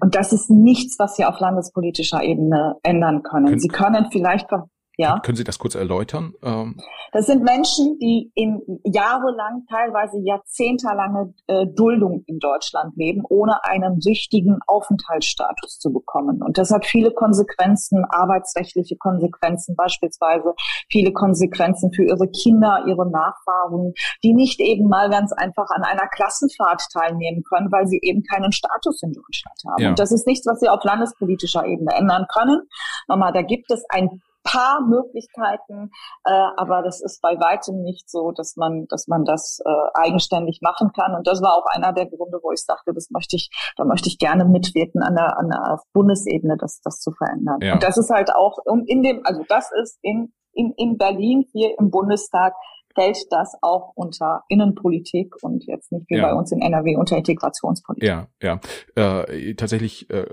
Und 0.00 0.16
das 0.16 0.32
ist 0.32 0.50
nichts, 0.50 0.98
was 0.98 1.16
Sie 1.16 1.24
auf 1.24 1.38
landespolitischer 1.38 2.22
Ebene 2.22 2.76
ändern 2.82 3.22
können. 3.22 3.60
Sie 3.60 3.68
können 3.68 4.08
vielleicht 4.10 4.48
ja. 4.96 5.18
Können 5.20 5.36
Sie 5.36 5.44
das 5.44 5.58
kurz 5.58 5.74
erläutern? 5.74 6.34
Ähm 6.42 6.76
das 7.12 7.26
sind 7.26 7.42
Menschen, 7.42 7.98
die 7.98 8.32
in 8.34 8.62
jahrelang, 8.84 9.66
teilweise 9.68 10.18
jahrzehntelange 10.24 11.34
äh, 11.46 11.66
Duldung 11.66 12.24
in 12.26 12.38
Deutschland 12.38 12.96
leben, 12.96 13.22
ohne 13.28 13.62
einen 13.64 14.00
richtigen 14.06 14.58
Aufenthaltsstatus 14.66 15.78
zu 15.78 15.92
bekommen. 15.92 16.42
Und 16.42 16.56
das 16.56 16.70
hat 16.70 16.86
viele 16.86 17.10
Konsequenzen, 17.10 18.04
arbeitsrechtliche 18.08 18.96
Konsequenzen 18.96 19.76
beispielsweise, 19.76 20.54
viele 20.90 21.12
Konsequenzen 21.12 21.92
für 21.92 22.04
ihre 22.04 22.28
Kinder, 22.28 22.84
ihre 22.86 23.10
Nachfahren, 23.10 23.92
die 24.22 24.32
nicht 24.32 24.58
eben 24.60 24.88
mal 24.88 25.10
ganz 25.10 25.32
einfach 25.32 25.68
an 25.70 25.82
einer 25.82 26.08
Klassenfahrt 26.08 26.82
teilnehmen 26.92 27.42
können, 27.42 27.70
weil 27.70 27.86
sie 27.86 28.00
eben 28.02 28.22
keinen 28.22 28.52
Status 28.52 29.02
in 29.02 29.12
Deutschland 29.12 29.58
haben. 29.68 29.82
Ja. 29.82 29.88
Und 29.90 29.98
das 29.98 30.12
ist 30.12 30.26
nichts, 30.26 30.46
was 30.46 30.60
sie 30.60 30.68
auf 30.68 30.82
landespolitischer 30.82 31.66
Ebene 31.66 31.94
ändern 31.94 32.26
können. 32.32 32.62
Nochmal, 33.06 33.32
da 33.32 33.42
gibt 33.42 33.70
es 33.70 33.84
ein 33.90 34.22
paar 34.44 34.80
Möglichkeiten, 34.80 35.90
äh, 36.24 36.30
aber 36.56 36.82
das 36.82 37.00
ist 37.00 37.20
bei 37.22 37.38
weitem 37.38 37.82
nicht 37.82 38.10
so, 38.10 38.32
dass 38.32 38.56
man, 38.56 38.86
dass 38.88 39.06
man 39.06 39.24
das 39.24 39.60
äh, 39.64 39.98
eigenständig 39.98 40.60
machen 40.62 40.92
kann. 40.92 41.14
Und 41.14 41.26
das 41.26 41.42
war 41.42 41.54
auch 41.54 41.66
einer 41.66 41.92
der 41.92 42.06
Gründe, 42.06 42.40
wo 42.42 42.52
ich 42.52 42.62
sagte, 42.62 42.92
das 42.94 43.10
möchte 43.10 43.36
ich, 43.36 43.50
da 43.76 43.84
möchte 43.84 44.08
ich 44.08 44.18
gerne 44.18 44.44
mitwirken 44.44 45.02
an 45.02 45.14
der, 45.14 45.38
an 45.38 45.48
der 45.48 45.80
Bundesebene, 45.92 46.56
das, 46.58 46.80
das 46.82 47.00
zu 47.00 47.12
verändern. 47.12 47.58
Ja. 47.60 47.74
Und 47.74 47.82
das 47.82 47.96
ist 47.96 48.10
halt 48.10 48.34
auch 48.34 48.58
in 48.86 49.02
dem, 49.02 49.20
also 49.24 49.42
das 49.48 49.70
ist 49.80 49.98
in 50.02 50.32
in, 50.54 50.72
in 50.76 50.98
Berlin 50.98 51.46
hier 51.52 51.78
im 51.78 51.90
Bundestag 51.90 52.54
fällt 52.94 53.18
das 53.30 53.56
auch 53.62 53.92
unter 53.94 54.44
Innenpolitik 54.48 55.34
und 55.42 55.64
jetzt 55.66 55.92
nicht 55.92 56.08
wie 56.08 56.16
ja. 56.16 56.22
bei 56.22 56.34
uns 56.34 56.52
in 56.52 56.60
NRW 56.60 56.96
unter 56.96 57.16
Integrationspolitik. 57.16 58.08
Ja, 58.08 58.28
ja. 58.42 58.60
Äh, 58.94 59.54
tatsächlich, 59.54 60.08
äh, 60.10 60.26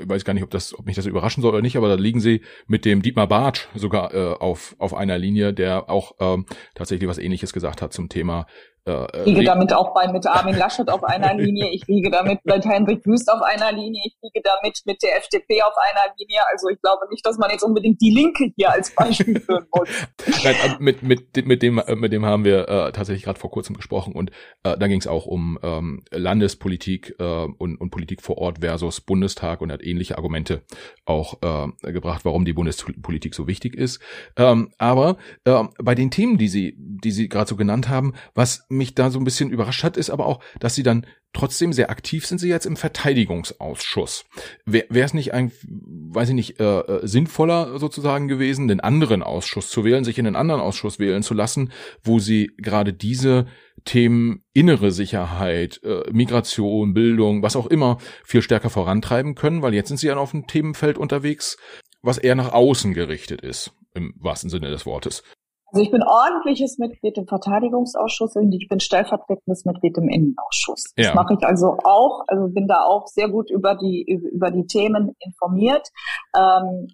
ich 0.00 0.08
weiß 0.08 0.24
gar 0.24 0.34
nicht, 0.34 0.42
ob 0.42 0.50
das, 0.50 0.78
ob 0.78 0.86
mich 0.86 0.96
das 0.96 1.06
überraschen 1.06 1.42
soll 1.42 1.52
oder 1.52 1.62
nicht, 1.62 1.76
aber 1.76 1.88
da 1.88 1.94
liegen 1.94 2.20
sie 2.20 2.42
mit 2.66 2.84
dem 2.84 3.02
Dietmar 3.02 3.28
Bartsch 3.28 3.68
sogar 3.74 4.14
äh, 4.14 4.34
auf, 4.34 4.74
auf 4.78 4.94
einer 4.94 5.18
Linie, 5.18 5.52
der 5.52 5.90
auch 5.90 6.12
ähm, 6.20 6.46
tatsächlich 6.74 7.08
was 7.08 7.18
ähnliches 7.18 7.52
gesagt 7.52 7.82
hat 7.82 7.92
zum 7.92 8.08
Thema 8.08 8.46
äh, 8.86 9.20
ich 9.20 9.26
liege 9.26 9.44
damit 9.44 9.72
auch 9.72 9.94
bei 9.94 10.10
mit 10.10 10.26
Armin 10.26 10.56
Laschet 10.56 10.88
auf 10.90 11.04
einer 11.04 11.34
Linie, 11.34 11.70
ich 11.70 11.86
liege 11.86 12.10
damit 12.10 12.44
mit 12.44 12.66
Heinrich 12.66 13.04
Wüst 13.04 13.30
auf 13.32 13.42
einer 13.42 13.72
Linie, 13.72 14.02
ich 14.04 14.14
liege 14.22 14.40
damit 14.44 14.80
mit 14.84 15.02
der 15.02 15.16
FDP 15.18 15.62
auf 15.62 15.74
einer 15.76 16.14
Linie. 16.18 16.40
Also 16.52 16.68
ich 16.68 16.80
glaube 16.80 17.06
nicht, 17.10 17.24
dass 17.24 17.38
man 17.38 17.50
jetzt 17.50 17.62
unbedingt 17.62 18.00
die 18.00 18.10
Linke 18.10 18.52
hier 18.56 18.70
als 18.70 18.94
Beispiel 18.94 19.40
führen 19.40 19.66
muss. 19.74 19.88
Nein, 20.44 20.54
äh, 20.54 20.76
mit, 20.78 21.02
mit, 21.02 21.46
mit, 21.46 21.62
dem, 21.62 21.78
äh, 21.78 21.94
mit 21.94 22.12
dem 22.12 22.26
haben 22.26 22.44
wir 22.44 22.68
äh, 22.68 22.92
tatsächlich 22.92 23.24
gerade 23.24 23.38
vor 23.38 23.50
kurzem 23.50 23.76
gesprochen 23.76 24.14
und 24.14 24.30
äh, 24.62 24.76
da 24.76 24.86
ging 24.86 25.00
es 25.00 25.06
auch 25.06 25.26
um 25.26 25.58
ähm, 25.62 26.04
Landespolitik 26.10 27.16
äh, 27.18 27.24
und, 27.24 27.76
und 27.80 27.90
Politik 27.90 28.22
vor 28.22 28.38
Ort 28.38 28.58
versus 28.60 29.00
Bundestag 29.00 29.60
und 29.60 29.72
hat 29.72 29.82
ähnliche 29.82 30.16
Argumente 30.16 30.62
auch 31.06 31.38
äh, 31.42 31.92
gebracht, 31.92 32.24
warum 32.24 32.44
die 32.44 32.52
Bundespolitik 32.52 33.34
so 33.34 33.46
wichtig 33.46 33.74
ist. 33.74 34.00
Ähm, 34.36 34.72
aber 34.78 35.16
äh, 35.44 35.64
bei 35.82 35.94
den 35.94 36.10
Themen, 36.10 36.38
die 36.38 36.48
Sie, 36.48 36.74
die 36.78 37.10
Sie 37.10 37.28
gerade 37.28 37.48
so 37.48 37.56
genannt 37.56 37.88
haben, 37.88 38.14
was 38.34 38.66
mich 38.76 38.94
da 38.94 39.10
so 39.10 39.18
ein 39.18 39.24
bisschen 39.24 39.50
überrascht 39.50 39.84
hat, 39.84 39.96
ist 39.96 40.10
aber 40.10 40.26
auch, 40.26 40.40
dass 40.60 40.74
sie 40.74 40.82
dann 40.82 41.06
trotzdem 41.32 41.72
sehr 41.72 41.90
aktiv 41.90 42.26
sind 42.26 42.38
sie 42.38 42.48
jetzt 42.48 42.64
im 42.64 42.76
Verteidigungsausschuss. 42.76 44.24
Wäre 44.64 44.86
es 44.92 45.14
nicht 45.14 45.34
ein, 45.34 45.52
weiß 45.66 46.30
ich 46.30 46.34
nicht, 46.34 46.60
äh, 46.60 46.80
äh, 46.80 47.06
sinnvoller 47.06 47.78
sozusagen 47.78 48.28
gewesen, 48.28 48.68
den 48.68 48.80
anderen 48.80 49.22
Ausschuss 49.22 49.68
zu 49.68 49.84
wählen, 49.84 50.04
sich 50.04 50.18
in 50.18 50.26
einen 50.26 50.36
anderen 50.36 50.60
Ausschuss 50.60 50.98
wählen 50.98 51.22
zu 51.22 51.34
lassen, 51.34 51.72
wo 52.02 52.18
sie 52.18 52.52
gerade 52.56 52.92
diese 52.92 53.46
Themen 53.84 54.44
innere 54.52 54.92
Sicherheit, 54.92 55.80
äh, 55.82 56.10
Migration, 56.12 56.94
Bildung, 56.94 57.42
was 57.42 57.56
auch 57.56 57.66
immer 57.66 57.98
viel 58.24 58.40
stärker 58.40 58.70
vorantreiben 58.70 59.34
können, 59.34 59.60
weil 59.60 59.74
jetzt 59.74 59.88
sind 59.88 59.98
sie 59.98 60.06
ja 60.06 60.16
auf 60.16 60.32
einem 60.32 60.46
Themenfeld 60.46 60.96
unterwegs, 60.96 61.58
was 62.00 62.18
eher 62.18 62.36
nach 62.36 62.52
außen 62.52 62.94
gerichtet 62.94 63.40
ist, 63.40 63.72
im 63.94 64.14
wahrsten 64.18 64.50
Sinne 64.50 64.70
des 64.70 64.86
Wortes. 64.86 65.22
Also 65.74 65.82
ich 65.82 65.90
bin 65.90 66.04
ordentliches 66.04 66.78
Mitglied 66.78 67.18
im 67.18 67.26
Verteidigungsausschuss 67.26 68.36
und 68.36 68.52
ich 68.52 68.68
bin 68.68 68.78
stellvertretendes 68.78 69.64
Mitglied 69.64 69.98
im 69.98 70.08
Innenausschuss. 70.08 70.94
Ja. 70.96 71.06
Das 71.06 71.14
mache 71.16 71.34
ich 71.36 71.44
also 71.44 71.78
auch, 71.82 72.22
also 72.28 72.46
bin 72.46 72.68
da 72.68 72.84
auch 72.84 73.08
sehr 73.08 73.28
gut 73.28 73.50
über 73.50 73.74
die 73.74 74.04
über 74.04 74.52
die 74.52 74.66
Themen 74.66 75.16
informiert. 75.18 75.88
Ähm, 76.36 76.86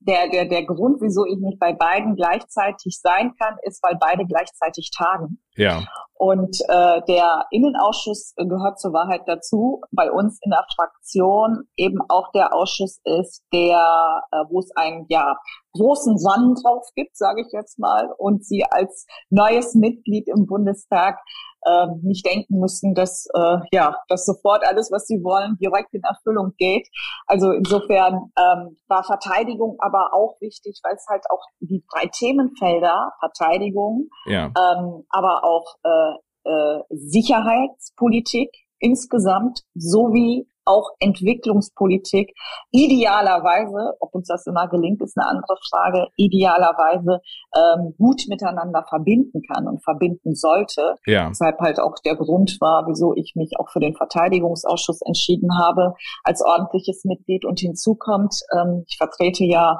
der, 0.00 0.28
der, 0.28 0.46
der 0.46 0.64
Grund, 0.64 1.00
wieso 1.00 1.24
ich 1.26 1.38
nicht 1.38 1.58
bei 1.58 1.72
beiden 1.72 2.16
gleichzeitig 2.16 2.98
sein 3.00 3.34
kann, 3.38 3.56
ist, 3.62 3.82
weil 3.82 3.96
beide 3.98 4.24
gleichzeitig 4.26 4.90
tagen. 4.96 5.38
Ja. 5.56 5.84
Und 6.14 6.58
äh, 6.68 7.02
der 7.06 7.46
Innenausschuss 7.50 8.34
gehört 8.36 8.78
zur 8.80 8.92
Wahrheit 8.92 9.22
dazu. 9.26 9.82
Bei 9.90 10.10
uns 10.10 10.38
in 10.42 10.50
der 10.50 10.64
Fraktion 10.74 11.64
eben 11.76 11.98
auch 12.08 12.30
der 12.32 12.54
Ausschuss 12.54 13.00
ist, 13.04 13.42
der, 13.52 14.22
äh, 14.30 14.44
wo 14.48 14.60
es 14.60 14.70
einen 14.76 15.06
ja 15.08 15.36
großen 15.72 16.18
Sonnen 16.18 16.54
drauf 16.54 16.86
gibt, 16.94 17.16
sage 17.16 17.42
ich 17.42 17.52
jetzt 17.52 17.78
mal, 17.78 18.08
und 18.16 18.44
sie 18.44 18.64
als 18.70 19.06
neues 19.28 19.74
Mitglied 19.74 20.28
im 20.28 20.46
Bundestag 20.46 21.18
äh, 21.64 21.86
nicht 22.02 22.26
denken 22.26 22.60
müssen, 22.60 22.94
dass 22.94 23.26
äh, 23.34 23.58
ja, 23.72 23.96
dass 24.08 24.26
sofort 24.26 24.66
alles, 24.66 24.90
was 24.90 25.06
sie 25.06 25.22
wollen, 25.22 25.56
direkt 25.58 25.92
in 25.94 26.02
Erfüllung 26.02 26.52
geht. 26.58 26.88
Also 27.26 27.52
insofern 27.52 28.32
ähm, 28.38 28.76
war 28.88 29.04
Verteidigung 29.04 29.76
aber 29.80 30.14
auch 30.14 30.40
wichtig, 30.40 30.80
weil 30.82 30.94
es 30.94 31.06
halt 31.08 31.24
auch 31.30 31.42
die 31.60 31.84
drei 31.92 32.06
Themenfelder 32.06 33.12
Verteidigung, 33.20 34.08
ja. 34.26 34.46
ähm, 34.46 35.04
aber 35.08 35.44
auch 35.44 35.76
äh, 35.84 36.14
äh, 36.44 36.82
Sicherheitspolitik 36.90 38.50
insgesamt 38.78 39.62
sowie 39.74 40.46
auch 40.64 40.90
Entwicklungspolitik 40.98 42.34
idealerweise, 42.70 43.94
ob 44.00 44.14
uns 44.14 44.28
das 44.28 44.46
immer 44.46 44.68
gelingt, 44.68 45.02
ist 45.02 45.16
eine 45.16 45.28
andere 45.28 45.56
Frage, 45.70 46.08
idealerweise 46.16 47.20
ähm, 47.56 47.94
gut 47.98 48.22
miteinander 48.28 48.84
verbinden 48.88 49.42
kann 49.42 49.68
und 49.68 49.82
verbinden 49.82 50.34
sollte. 50.34 50.96
Ja. 51.06 51.28
Deshalb 51.28 51.58
halt 51.60 51.80
auch 51.80 51.94
der 52.04 52.16
Grund 52.16 52.58
war, 52.60 52.86
wieso 52.86 53.14
ich 53.14 53.34
mich 53.36 53.52
auch 53.58 53.70
für 53.70 53.80
den 53.80 53.94
Verteidigungsausschuss 53.94 55.00
entschieden 55.02 55.50
habe 55.58 55.94
als 56.22 56.42
ordentliches 56.42 57.04
Mitglied. 57.04 57.44
Und 57.44 57.60
hinzu 57.60 57.94
kommt, 57.94 58.34
ähm, 58.52 58.84
ich 58.88 58.96
vertrete 58.96 59.44
ja 59.44 59.78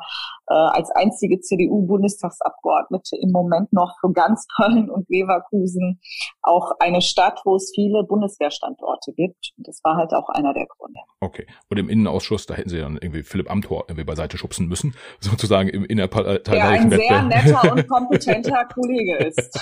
äh, 0.49 0.55
als 0.55 0.90
einzige 0.90 1.40
CDU-Bundestagsabgeordnete 1.40 3.16
im 3.16 3.31
Moment 3.31 3.73
noch 3.73 3.97
für 4.01 4.12
ganz 4.12 4.47
Köln 4.57 4.90
und 4.90 5.09
Leverkusen 5.09 6.01
auch 6.42 6.73
eine 6.79 7.01
Stadt, 7.01 7.40
wo 7.44 7.57
es 7.57 7.73
viele 7.75 8.05
Bundeswehrstandorte 8.05 9.12
gibt. 9.12 9.53
Und 9.57 9.68
das 9.68 9.81
war 9.83 9.97
halt 9.97 10.12
auch 10.12 10.29
einer 10.29 10.53
der 10.53 10.66
Gründe. 10.79 11.01
Okay. 11.21 11.47
Und 11.69 11.79
im 11.79 11.89
Innenausschuss, 11.89 12.47
da 12.47 12.55
hätten 12.55 12.69
Sie 12.69 12.79
dann 12.79 12.97
irgendwie 12.97 13.23
Philipp 13.23 13.51
Amthor 13.51 13.85
irgendwie 13.89 14.05
beiseite 14.05 14.39
schubsen 14.39 14.69
müssen, 14.69 14.95
sozusagen 15.21 15.69
im 15.69 15.85
innerparteilichen 15.85 16.51
Der 16.51 16.69
ein 16.69 16.91
sehr 16.91 17.23
netter 17.23 17.73
und 17.73 17.89
kompetenter 17.89 18.65
Kollege 18.73 19.17
ist. 19.17 19.59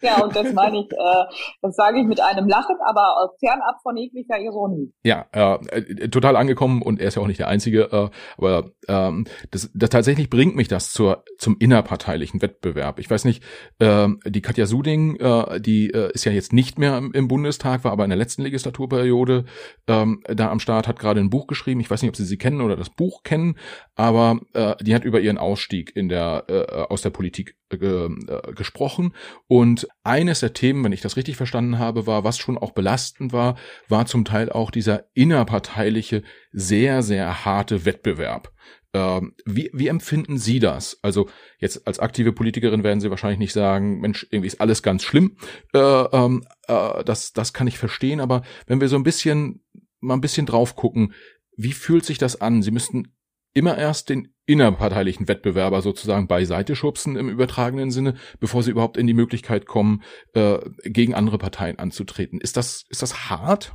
Ja, 0.00 0.22
und 0.22 0.34
das 0.34 0.52
meine 0.52 0.78
ich, 0.78 0.90
äh, 0.90 1.24
das 1.62 1.76
sage 1.76 2.00
ich 2.00 2.06
mit 2.06 2.20
einem 2.20 2.48
Lachen, 2.48 2.76
aber 2.84 3.32
fernab 3.40 3.76
von 3.82 3.96
jeglicher 3.96 4.38
Ironie. 4.38 4.92
Ja, 5.04 5.26
äh, 5.32 6.08
total 6.08 6.36
angekommen 6.36 6.82
und 6.82 7.00
er 7.00 7.08
ist 7.08 7.16
ja 7.16 7.22
auch 7.22 7.26
nicht 7.26 7.40
der 7.40 7.48
Einzige, 7.48 7.92
äh, 7.92 8.08
aber 8.38 8.70
ähm, 8.88 9.26
das, 9.50 9.70
das 9.74 9.90
tatsächlich 9.90 10.30
bringt 10.30 10.56
mich 10.56 10.68
das 10.68 10.92
zur 10.92 11.24
zum 11.38 11.56
innerparteilichen 11.58 12.40
Wettbewerb. 12.40 12.98
Ich 12.98 13.10
weiß 13.10 13.24
nicht, 13.24 13.42
äh, 13.78 14.08
die 14.24 14.42
Katja 14.42 14.66
Suding, 14.66 15.16
äh, 15.16 15.60
die 15.60 15.90
äh, 15.90 16.12
ist 16.12 16.24
ja 16.24 16.32
jetzt 16.32 16.52
nicht 16.52 16.78
mehr 16.78 16.96
im, 16.96 17.12
im 17.12 17.28
Bundestag, 17.28 17.84
war 17.84 17.92
aber 17.92 18.04
in 18.04 18.10
der 18.10 18.18
letzten 18.18 18.42
Legislaturperiode 18.42 19.44
ähm, 19.88 20.22
da 20.26 20.50
am 20.50 20.60
Start, 20.60 20.88
hat 20.88 20.98
gerade 20.98 21.20
ein 21.20 21.30
Buch 21.30 21.46
geschrieben. 21.46 21.80
Ich 21.80 21.90
weiß 21.90 22.02
nicht, 22.02 22.08
ob 22.08 22.16
Sie 22.16 22.24
sie 22.24 22.38
kennen 22.38 22.60
oder 22.60 22.76
das 22.76 22.90
Buch 22.90 23.22
kennen, 23.22 23.58
aber 23.94 24.40
äh, 24.54 24.74
die 24.82 24.94
hat 24.94 25.04
über 25.04 25.20
ihren 25.20 25.38
Ausstieg 25.38 25.94
in 25.94 26.08
der 26.08 26.44
äh, 26.48 26.82
aus 26.88 27.02
der 27.02 27.10
Politik 27.10 27.56
äh, 27.70 28.08
gesprochen 28.54 29.14
und 29.46 29.76
und 29.76 29.88
eines 30.04 30.40
der 30.40 30.52
Themen, 30.52 30.84
wenn 30.84 30.92
ich 30.92 31.00
das 31.00 31.16
richtig 31.16 31.36
verstanden 31.36 31.78
habe, 31.78 32.06
war, 32.06 32.24
was 32.24 32.38
schon 32.38 32.56
auch 32.56 32.70
belastend 32.70 33.32
war, 33.32 33.56
war 33.88 34.06
zum 34.06 34.24
Teil 34.24 34.48
auch 34.48 34.70
dieser 34.70 35.06
innerparteiliche, 35.12 36.22
sehr, 36.52 37.02
sehr 37.02 37.44
harte 37.44 37.84
Wettbewerb. 37.84 38.52
Ähm, 38.94 39.34
wie, 39.44 39.70
wie 39.74 39.88
empfinden 39.88 40.38
Sie 40.38 40.60
das? 40.60 40.98
Also 41.02 41.28
jetzt 41.58 41.86
als 41.86 41.98
aktive 41.98 42.32
Politikerin 42.32 42.84
werden 42.84 43.00
Sie 43.00 43.10
wahrscheinlich 43.10 43.40
nicht 43.40 43.52
sagen, 43.52 44.00
Mensch, 44.00 44.26
irgendwie 44.30 44.46
ist 44.46 44.60
alles 44.60 44.82
ganz 44.82 45.02
schlimm. 45.02 45.36
Äh, 45.74 45.78
ähm, 45.78 46.44
äh, 46.68 47.04
das, 47.04 47.32
das 47.32 47.52
kann 47.52 47.66
ich 47.66 47.76
verstehen, 47.76 48.20
aber 48.20 48.42
wenn 48.66 48.80
wir 48.80 48.88
so 48.88 48.96
ein 48.96 49.02
bisschen 49.02 49.64
mal 50.00 50.14
ein 50.14 50.20
bisschen 50.20 50.46
drauf 50.46 50.76
gucken, 50.76 51.12
wie 51.56 51.72
fühlt 51.72 52.04
sich 52.04 52.18
das 52.18 52.40
an? 52.40 52.62
Sie 52.62 52.70
müssten 52.70 53.15
immer 53.56 53.78
erst 53.78 54.10
den 54.10 54.34
innerparteilichen 54.44 55.28
Wettbewerber 55.28 55.80
sozusagen 55.80 56.28
beiseite 56.28 56.76
schubsen 56.76 57.16
im 57.16 57.28
übertragenen 57.28 57.90
Sinne, 57.90 58.14
bevor 58.38 58.62
sie 58.62 58.70
überhaupt 58.70 58.96
in 58.96 59.06
die 59.06 59.14
Möglichkeit 59.14 59.66
kommen, 59.66 60.02
äh, 60.34 60.58
gegen 60.84 61.14
andere 61.14 61.38
Parteien 61.38 61.78
anzutreten. 61.78 62.40
Ist 62.40 62.56
das, 62.56 62.84
ist 62.90 63.02
das 63.02 63.30
hart? 63.30 63.74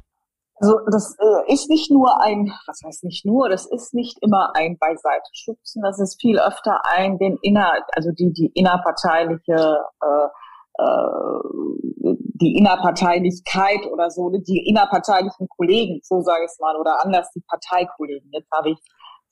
Also 0.58 0.76
das 0.92 1.18
äh, 1.18 1.52
ist 1.54 1.70
nicht 1.70 1.90
nur 1.90 2.22
ein, 2.22 2.54
was 2.68 2.82
heißt 2.86 3.04
nicht 3.04 3.26
nur, 3.26 3.50
das 3.50 3.66
ist 3.66 3.96
nicht 3.96 4.20
immer 4.22 4.56
ein 4.56 4.78
beiseite 4.78 5.30
schubsen, 5.34 5.82
das 5.82 6.00
ist 6.00 6.22
viel 6.22 6.40
öfter 6.40 6.82
ein, 6.86 7.18
den 7.18 7.40
inner, 7.42 7.74
also 7.94 8.12
die, 8.12 8.32
die 8.32 8.52
innerparteiliche 8.54 9.80
äh, 10.02 10.28
äh, 10.78 12.14
die 12.42 12.58
Innerparteilichkeit 12.58 13.86
oder 13.92 14.10
so, 14.10 14.30
die 14.30 14.68
innerparteilichen 14.68 15.48
Kollegen, 15.48 16.00
so 16.04 16.22
sage 16.22 16.46
ich 16.46 16.52
es 16.52 16.60
mal, 16.60 16.76
oder 16.76 17.04
anders 17.04 17.32
die 17.36 17.44
Parteikollegen. 17.48 18.30
Jetzt 18.32 18.52
habe 18.52 18.72
ich 18.72 18.78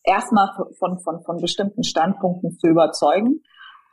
erstmal 0.09 0.49
von, 0.77 0.99
von, 0.99 1.21
von 1.23 1.37
bestimmten 1.37 1.83
Standpunkten 1.83 2.57
zu 2.57 2.67
überzeugen, 2.67 3.41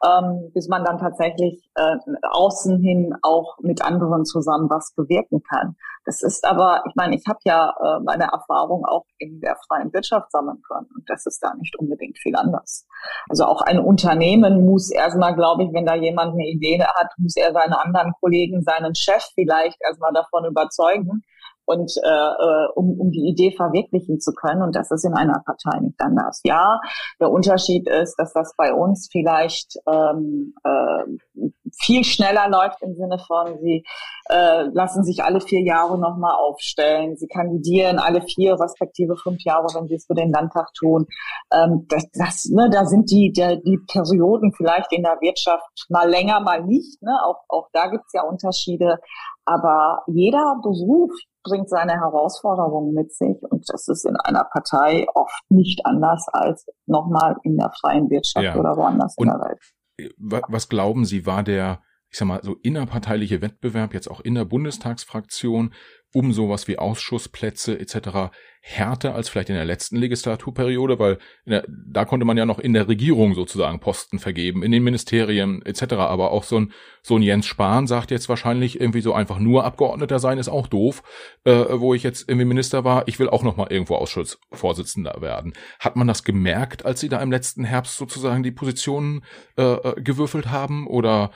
ähm, 0.05 0.51
bis 0.53 0.69
man 0.69 0.85
dann 0.85 0.99
tatsächlich 0.99 1.71
äh, 1.75 1.97
außen 2.31 2.81
hin 2.83 3.15
auch 3.23 3.59
mit 3.61 3.83
anderen 3.83 4.25
zusammen 4.25 4.69
was 4.69 4.93
bewirken 4.95 5.43
kann. 5.43 5.77
Das 6.05 6.23
ist 6.23 6.45
aber, 6.47 6.83
ich 6.87 6.95
meine, 6.95 7.17
ich 7.17 7.27
habe 7.27 7.39
ja 7.45 7.71
äh, 7.71 8.01
meine 8.05 8.25
Erfahrung 8.25 8.85
auch 8.85 9.05
in 9.19 9.41
der 9.41 9.57
freien 9.67 9.93
Wirtschaft 9.93 10.31
sammeln 10.31 10.63
können 10.69 10.87
und 10.95 11.09
das 11.09 11.27
ist 11.27 11.43
da 11.43 11.55
nicht 11.55 11.77
unbedingt 11.79 12.19
viel 12.19 12.37
anders. 12.37 12.87
Also 13.29 13.45
auch 13.45 13.63
ein 13.63 13.79
Unternehmen 13.79 14.65
muss 14.65 14.91
erstmal, 14.91 15.35
glaube 15.35 15.65
ich, 15.65 15.73
wenn 15.73 15.87
da 15.87 15.95
jemand 15.95 16.35
eine 16.35 16.47
Idee 16.47 16.83
hat, 16.83 17.13
muss 17.19 17.37
er 17.37 17.53
seine 17.53 17.83
anderen 17.83 18.13
Kollegen, 18.21 18.63
seinen 18.63 18.95
Chef 18.95 19.25
vielleicht 19.35 19.79
erstmal 19.83 20.13
davon 20.13 20.45
überzeugen, 20.45 21.23
und 21.67 21.93
äh, 22.03 22.09
äh, 22.09 22.69
um, 22.75 22.99
um 22.99 23.11
die 23.11 23.29
Idee 23.29 23.55
verwirklichen 23.57 24.21
zu 24.21 24.33
können. 24.33 24.63
Und 24.63 24.75
das 24.75 24.91
ist 24.91 25.05
in 25.05 25.15
einer 25.15 25.43
Partei 25.45 25.81
nicht 25.81 26.01
anders. 26.01 26.41
Ja, 26.45 26.81
der 27.21 27.31
Unterschied 27.31 27.89
ist, 27.89 28.17
dass 28.17 28.33
das 28.33 28.55
bei 28.57 28.73
uns 28.73 29.09
vielleicht 29.11 29.77
ähm, 29.87 30.55
äh, 30.65 31.41
viel 31.79 32.05
schneller 32.05 32.49
läuft 32.49 32.83
im 32.83 32.95
Sinne 32.95 33.19
von, 33.19 33.59
sie 33.61 33.85
äh, 34.31 34.63
lassen 34.73 35.05
sich 35.05 35.23
alle 35.23 35.41
vier 35.41 35.63
Jahre 35.63 35.99
nochmal 35.99 36.35
aufstellen. 36.35 37.17
Sie 37.17 37.27
kandidieren 37.27 37.99
alle 37.99 38.23
vier, 38.23 38.59
respektive 38.59 39.17
fünf 39.17 39.43
Jahre, 39.45 39.67
wenn 39.75 39.89
sie 39.89 39.95
es 39.97 40.07
für 40.07 40.15
den 40.15 40.33
Landtag 40.33 40.73
tun. 40.75 41.07
Ähm, 41.53 41.87
das, 41.89 42.09
das, 42.13 42.47
ne, 42.47 42.71
da 42.71 42.87
sind 42.87 43.11
die, 43.11 43.33
der, 43.33 43.57
die 43.57 43.79
Perioden 43.91 44.53
vielleicht 44.53 44.93
in 44.93 45.03
der 45.03 45.19
Wirtschaft 45.21 45.87
mal 45.89 46.09
länger, 46.09 46.41
mal 46.41 46.63
nicht. 46.63 47.03
Ne? 47.03 47.13
Auch, 47.25 47.43
auch 47.49 47.69
da 47.73 47.89
gibt's 47.89 48.13
ja 48.13 48.23
Unterschiede. 48.23 48.99
Aber 49.45 50.03
jeder 50.09 50.57
Beruf 50.63 51.13
bringt 51.47 51.69
seine 51.69 51.93
Herausforderungen 51.93 52.93
mit 52.93 53.13
sich 53.13 53.37
und 53.51 53.65
das 53.69 53.89
ist 53.89 54.05
in 54.05 54.17
einer 54.17 54.45
Partei 54.45 55.07
oft 55.15 55.43
nicht 55.49 55.85
anders 55.85 56.27
als 56.33 56.67
nochmal 56.87 57.37
in 57.43 57.57
der 57.57 57.73
freien 57.81 58.11
Wirtschaft 58.11 58.45
ja. 58.45 58.57
oder 58.57 58.77
woanders 58.77 59.15
und 59.17 59.29
in 59.29 59.33
der 59.33 59.41
Welt. 59.41 60.19
Was 60.19 60.69
glauben 60.69 61.05
Sie, 61.05 61.25
war 61.25 61.43
der, 61.43 61.81
ich 62.11 62.19
sag 62.19 62.27
mal, 62.27 62.41
so 62.43 62.57
innerparteiliche 62.63 63.43
Wettbewerb 63.43 63.95
jetzt 63.95 64.09
auch 64.11 64.21
in 64.21 64.35
der 64.35 64.45
Bundestagsfraktion 64.45 65.75
um 66.17 66.33
sowas 66.33 66.67
wie 66.67 66.79
Ausschussplätze 66.79 67.79
etc. 67.79 68.33
härter 68.63 69.15
als 69.15 69.29
vielleicht 69.29 69.51
in 69.51 69.55
der 69.55 69.67
letzten 69.67 69.97
Legislaturperiode, 69.97 70.99
weil 70.99 71.19
der, 71.45 71.67
da 71.69 72.07
konnte 72.07 72.25
man 72.25 72.39
ja 72.39 72.47
noch 72.47 72.59
in 72.59 72.73
der 72.73 72.89
Regierung 72.89 73.35
sozusagen 73.35 73.81
Posten 73.81 74.19
vergeben, 74.19 74.63
in 74.63 74.73
den 74.73 74.83
Ministerien 74.83 75.61
etc. 75.67 75.93
Aber 75.97 76.31
auch 76.31 76.45
so 76.45 76.59
ein, 76.59 76.73
so 77.03 77.17
ein 77.17 77.23
Jens 77.23 77.45
Spahn 77.45 77.87
sagt 77.87 78.11
jetzt 78.11 78.31
wahrscheinlich 78.31 78.81
irgendwie 78.81 79.03
so 79.03 79.13
einfach 79.13 79.39
nur 79.39 79.65
Abgeordneter 79.65 80.19
sein 80.19 80.39
ist 80.39 80.49
auch 80.49 80.69
doof, 80.69 81.03
äh, 81.45 81.53
wo 81.53 81.93
ich 81.93 82.03
jetzt 82.03 82.31
irgendwie 82.31 82.47
Minister 82.47 82.83
war, 82.83 83.07
ich 83.09 83.19
will 83.19 83.29
auch 83.29 83.43
noch 83.43 83.59
mal 83.59 83.71
irgendwo 83.71 83.97
Ausschussvorsitzender 83.97 85.21
werden. 85.21 85.53
Hat 85.81 85.97
man 85.97 86.07
das 86.07 86.25
gemerkt, 86.25 86.87
als 86.87 87.01
sie 87.01 87.11
da 87.11 87.21
im 87.21 87.31
letzten 87.31 87.65
Herbst 87.65 87.99
sozusagen 87.99 88.43
die 88.43 88.53
Positionen 88.53 89.23
äh, 89.59 89.63
äh 89.63 90.01
gewürfelt 90.01 90.47
haben 90.51 90.87
oder 90.87 91.31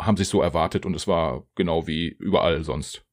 haben 0.00 0.16
es 0.18 0.28
so 0.28 0.42
erwartet 0.42 0.86
und 0.86 0.94
es 0.94 1.06
war 1.06 1.44
genau 1.54 1.86
wie 1.86 2.08
überall 2.08 2.64
sonst? 2.64 3.04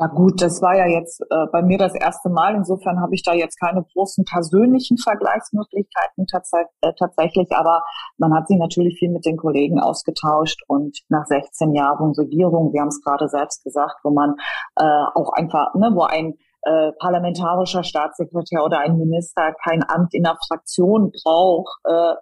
Na 0.00 0.06
gut, 0.06 0.40
das 0.40 0.62
war 0.62 0.76
ja 0.76 0.86
jetzt 0.86 1.20
äh, 1.28 1.46
bei 1.50 1.60
mir 1.60 1.76
das 1.76 1.92
erste 1.92 2.28
Mal. 2.30 2.54
Insofern 2.54 3.00
habe 3.00 3.16
ich 3.16 3.24
da 3.24 3.34
jetzt 3.34 3.58
keine 3.58 3.84
großen 3.92 4.24
persönlichen 4.24 4.96
Vergleichsmöglichkeiten 4.96 6.24
tats 6.26 6.52
äh, 6.52 6.92
tatsächlich, 6.96 7.48
aber 7.50 7.82
man 8.16 8.32
hat 8.32 8.46
sich 8.46 8.58
natürlich 8.58 8.96
viel 8.96 9.10
mit 9.10 9.26
den 9.26 9.36
Kollegen 9.36 9.80
ausgetauscht 9.80 10.62
und 10.68 10.96
nach 11.08 11.26
16 11.26 11.74
Jahren 11.74 12.12
Regierung, 12.12 12.72
wir 12.72 12.80
haben 12.80 12.88
es 12.88 13.02
gerade 13.02 13.28
selbst 13.28 13.64
gesagt, 13.64 13.96
wo 14.04 14.10
man 14.10 14.36
äh, 14.76 14.84
auch 15.14 15.32
einfach, 15.32 15.74
ne, 15.74 15.90
wo 15.92 16.04
ein 16.04 16.34
äh, 16.62 16.92
parlamentarischer 17.00 17.82
Staatssekretär 17.82 18.64
oder 18.64 18.78
ein 18.78 18.98
Minister 18.98 19.52
kein 19.64 19.82
Amt 19.82 20.14
in 20.14 20.22
der 20.22 20.36
Fraktion 20.46 21.10
braucht, 21.10 21.80
äh, 21.84 22.14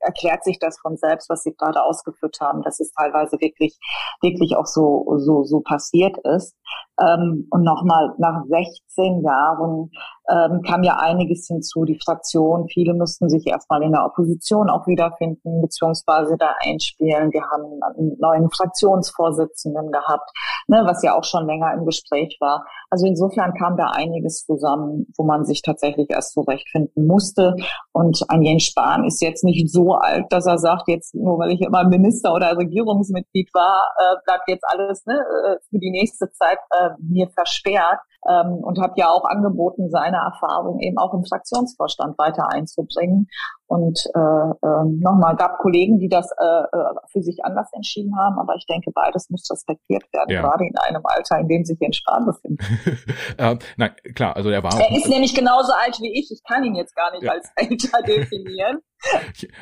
erklärt 0.00 0.44
sich 0.44 0.58
das 0.58 0.78
von 0.80 0.96
selbst, 0.96 1.28
was 1.28 1.42
Sie 1.42 1.54
gerade 1.54 1.82
ausgeführt 1.82 2.38
haben, 2.40 2.62
dass 2.62 2.80
es 2.80 2.92
teilweise 2.92 3.40
wirklich, 3.40 3.78
wirklich 4.20 4.56
auch 4.56 4.66
so, 4.66 5.16
so, 5.18 5.44
so 5.44 5.60
passiert 5.60 6.16
ist. 6.24 6.54
Ähm, 7.00 7.46
und 7.50 7.62
nochmal, 7.62 8.14
nach 8.18 8.44
16 8.48 9.22
Jahren 9.22 9.90
ähm, 10.30 10.62
kam 10.62 10.82
ja 10.82 10.96
einiges 10.98 11.46
hinzu. 11.46 11.84
Die 11.84 11.98
Fraktion, 12.02 12.68
viele 12.68 12.94
mussten 12.94 13.28
sich 13.28 13.46
erstmal 13.46 13.82
in 13.82 13.92
der 13.92 14.04
Opposition 14.04 14.70
auch 14.70 14.86
wiederfinden, 14.86 15.62
beziehungsweise 15.62 16.36
da 16.38 16.54
einspielen. 16.64 17.32
Wir 17.32 17.42
haben 17.42 17.80
einen 17.82 18.16
neuen 18.18 18.50
Fraktionsvorsitzenden 18.50 19.90
gehabt, 19.90 20.30
ne, 20.68 20.82
was 20.84 21.02
ja 21.02 21.16
auch 21.16 21.24
schon 21.24 21.46
länger 21.46 21.72
im 21.74 21.86
Gespräch 21.86 22.36
war. 22.40 22.64
Also 22.90 23.06
insofern 23.06 23.54
kam 23.54 23.76
da 23.76 23.86
einiges 23.92 24.44
zusammen, 24.44 25.06
wo 25.16 25.24
man 25.24 25.44
sich 25.44 25.62
tatsächlich 25.62 26.10
erst 26.10 26.32
zurechtfinden 26.34 27.06
musste. 27.06 27.56
Und 27.92 28.22
ein 28.28 28.42
Jens 28.42 28.64
Spahn 28.64 29.04
ist 29.04 29.22
jetzt 29.22 29.42
nicht 29.42 29.70
so 29.70 29.94
alt, 29.94 30.26
dass 30.30 30.46
er 30.46 30.58
sagt, 30.58 30.88
jetzt 30.88 31.14
nur 31.14 31.38
weil 31.38 31.50
ich 31.50 31.60
immer 31.60 31.84
Minister 31.84 32.34
oder 32.34 32.56
Regierungsmitglied 32.56 33.50
war, 33.54 33.90
äh, 33.98 34.16
bleibt 34.24 34.48
jetzt 34.48 34.64
alles 34.68 35.04
ne, 35.06 35.14
äh, 35.14 35.56
für 35.70 35.78
die 35.78 35.90
nächste 35.90 36.30
Zeit 36.32 36.58
äh, 36.70 36.89
mir 36.98 37.28
versperrt 37.30 38.00
ähm, 38.28 38.58
und 38.62 38.80
habe 38.80 38.94
ja 38.96 39.08
auch 39.08 39.24
angeboten, 39.24 39.90
seine 39.90 40.18
Erfahrung 40.18 40.80
eben 40.80 40.98
auch 40.98 41.14
im 41.14 41.24
Fraktionsvorstand 41.24 42.18
weiter 42.18 42.48
einzubringen. 42.50 43.28
Und 43.66 44.04
äh, 44.14 44.18
äh, 44.18 44.84
nochmal, 44.84 45.36
gab 45.36 45.58
Kollegen, 45.58 45.98
die 45.98 46.08
das 46.08 46.28
äh, 46.40 46.44
äh, 46.44 46.94
für 47.12 47.22
sich 47.22 47.44
anders 47.44 47.68
entschieden 47.72 48.16
haben, 48.18 48.38
aber 48.38 48.56
ich 48.56 48.66
denke, 48.66 48.90
beides 48.92 49.30
muss 49.30 49.48
respektiert 49.50 50.02
werden, 50.12 50.30
ja. 50.30 50.42
gerade 50.42 50.64
in 50.64 50.76
einem 50.76 51.02
Alter, 51.04 51.38
in 51.38 51.48
dem 51.48 51.64
sich 51.64 51.78
Jens 51.80 51.98
Spahn 51.98 52.26
befindet. 52.26 52.66
äh, 53.38 53.56
nein, 53.76 53.92
klar, 54.14 54.34
also 54.34 54.50
er 54.50 54.62
war. 54.62 54.72
Er 54.78 54.96
ist 54.96 55.08
nämlich 55.08 55.34
genauso 55.34 55.72
alt 55.72 55.98
wie 56.00 56.18
ich. 56.18 56.30
Ich 56.32 56.42
kann 56.42 56.64
ihn 56.64 56.74
jetzt 56.74 56.96
gar 56.96 57.12
nicht 57.12 57.22
ja. 57.22 57.32
als 57.32 57.50
älter 57.56 58.02
definieren. 58.06 58.80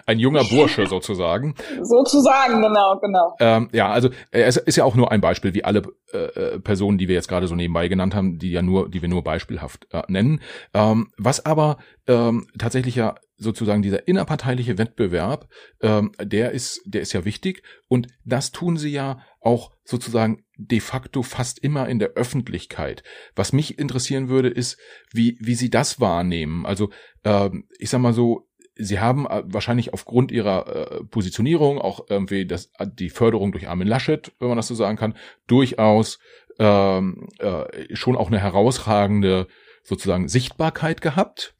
Ein 0.06 0.18
junger 0.18 0.44
Bursche 0.44 0.86
sozusagen. 0.86 1.54
sozusagen, 1.82 2.60
genau, 2.62 2.98
genau. 3.00 3.36
Ähm, 3.40 3.68
ja, 3.72 3.90
also 3.90 4.10
es 4.30 4.56
ist 4.56 4.76
ja 4.76 4.84
auch 4.84 4.94
nur 4.94 5.12
ein 5.12 5.20
Beispiel, 5.20 5.54
wie 5.54 5.64
alle 5.64 5.82
äh, 6.12 6.18
äh, 6.18 6.60
Personen, 6.60 6.98
die 6.98 7.08
wir 7.08 7.14
jetzt 7.14 7.28
gerade 7.28 7.46
so 7.46 7.54
nebenbei 7.54 7.88
genannt 7.88 8.14
haben, 8.14 8.38
die 8.38 8.50
ja 8.50 8.62
nur, 8.62 8.90
die 8.90 9.02
wir 9.02 9.08
nur 9.08 9.22
beispielhaft 9.22 9.86
äh, 9.92 10.02
nennen. 10.08 10.40
Ähm, 10.74 11.08
was 11.16 11.44
aber 11.46 11.78
ähm, 12.06 12.46
tatsächlich 12.58 12.96
ja 12.96 13.14
sozusagen 13.36 13.82
dieser 13.82 14.08
innerparteiliche 14.08 14.78
Wettbewerb, 14.78 15.48
ähm, 15.80 16.12
der 16.20 16.50
ist, 16.52 16.82
der 16.84 17.02
ist 17.02 17.12
ja 17.12 17.24
wichtig 17.24 17.62
und 17.86 18.08
das 18.24 18.50
tun 18.50 18.76
sie 18.76 18.90
ja 18.90 19.20
auch 19.40 19.70
sozusagen 19.84 20.44
de 20.56 20.80
facto 20.80 21.22
fast 21.22 21.60
immer 21.60 21.88
in 21.88 22.00
der 22.00 22.10
Öffentlichkeit. 22.10 23.04
Was 23.36 23.52
mich 23.52 23.78
interessieren 23.78 24.28
würde, 24.28 24.48
ist, 24.48 24.78
wie 25.12 25.38
wie 25.40 25.54
sie 25.54 25.70
das 25.70 26.00
wahrnehmen. 26.00 26.66
Also 26.66 26.90
ähm, 27.24 27.68
ich 27.78 27.90
sag 27.90 28.00
mal 28.00 28.12
so, 28.12 28.47
Sie 28.78 29.00
haben 29.00 29.26
äh, 29.26 29.42
wahrscheinlich 29.44 29.92
aufgrund 29.92 30.32
ihrer 30.32 31.00
äh, 31.00 31.04
Positionierung 31.04 31.78
auch 31.78 32.06
irgendwie 32.08 32.46
das, 32.46 32.70
die 32.84 33.10
Förderung 33.10 33.52
durch 33.52 33.68
Armin 33.68 33.88
Laschet, 33.88 34.32
wenn 34.38 34.48
man 34.48 34.56
das 34.56 34.68
so 34.68 34.74
sagen 34.74 34.96
kann, 34.96 35.16
durchaus 35.46 36.18
ähm, 36.58 37.28
äh, 37.38 37.94
schon 37.94 38.16
auch 38.16 38.28
eine 38.28 38.40
herausragende 38.40 39.46
sozusagen 39.82 40.28
Sichtbarkeit 40.28 41.00
gehabt 41.00 41.54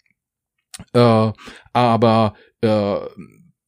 äh, 0.92 1.32
aber 1.72 2.34
äh, 2.60 2.98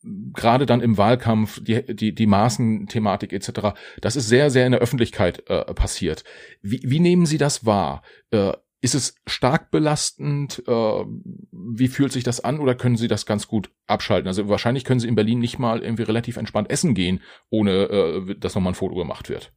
gerade 0.03 0.67
dann 0.67 0.81
im 0.81 0.97
Wahlkampf, 0.97 1.63
die, 1.63 1.95
die, 1.95 2.15
die 2.15 2.27
Maßenthematik 2.27 3.33
etc., 3.33 3.77
das 4.01 4.17
ist 4.17 4.29
sehr, 4.29 4.51
sehr 4.51 4.67
in 4.67 4.73
der 4.73 4.81
Öffentlichkeit 4.81 5.49
äh, 5.49 5.75
passiert. 5.75 6.25
Wie, 6.63 6.81
wie 6.85 7.01
nehmen 7.01 7.27
Sie 7.27 7.39
das 7.39 7.67
wahr? 7.67 8.03
Äh, 8.31 8.53
ist 8.81 8.95
es 8.95 9.15
stark 9.27 9.71
belastend? 9.71 10.63
Äh, 10.67 11.05
wie 11.53 11.89
fühlt 11.89 12.13
sich 12.13 12.25
das 12.25 12.43
an 12.43 12.61
oder 12.61 12.75
können 12.75 12.97
Sie 12.97 13.09
das 13.09 13.27
ganz 13.27 13.47
gut 13.47 13.71
abschalten? 13.87 14.29
Also 14.29 14.49
wahrscheinlich 14.49 14.85
können 14.85 15.01
Sie 15.01 15.09
in 15.09 15.15
Berlin 15.15 15.39
nicht 15.39 15.59
mal 15.59 15.83
irgendwie 15.83 16.05
relativ 16.05 16.37
entspannt 16.37 16.71
essen 16.71 16.95
gehen, 16.95 17.21
ohne 17.51 17.71
äh, 17.71 18.35
dass 18.39 18.55
nochmal 18.55 18.73
ein 18.73 18.77
Foto 18.77 18.95
gemacht 18.95 19.29
wird. 19.29 19.53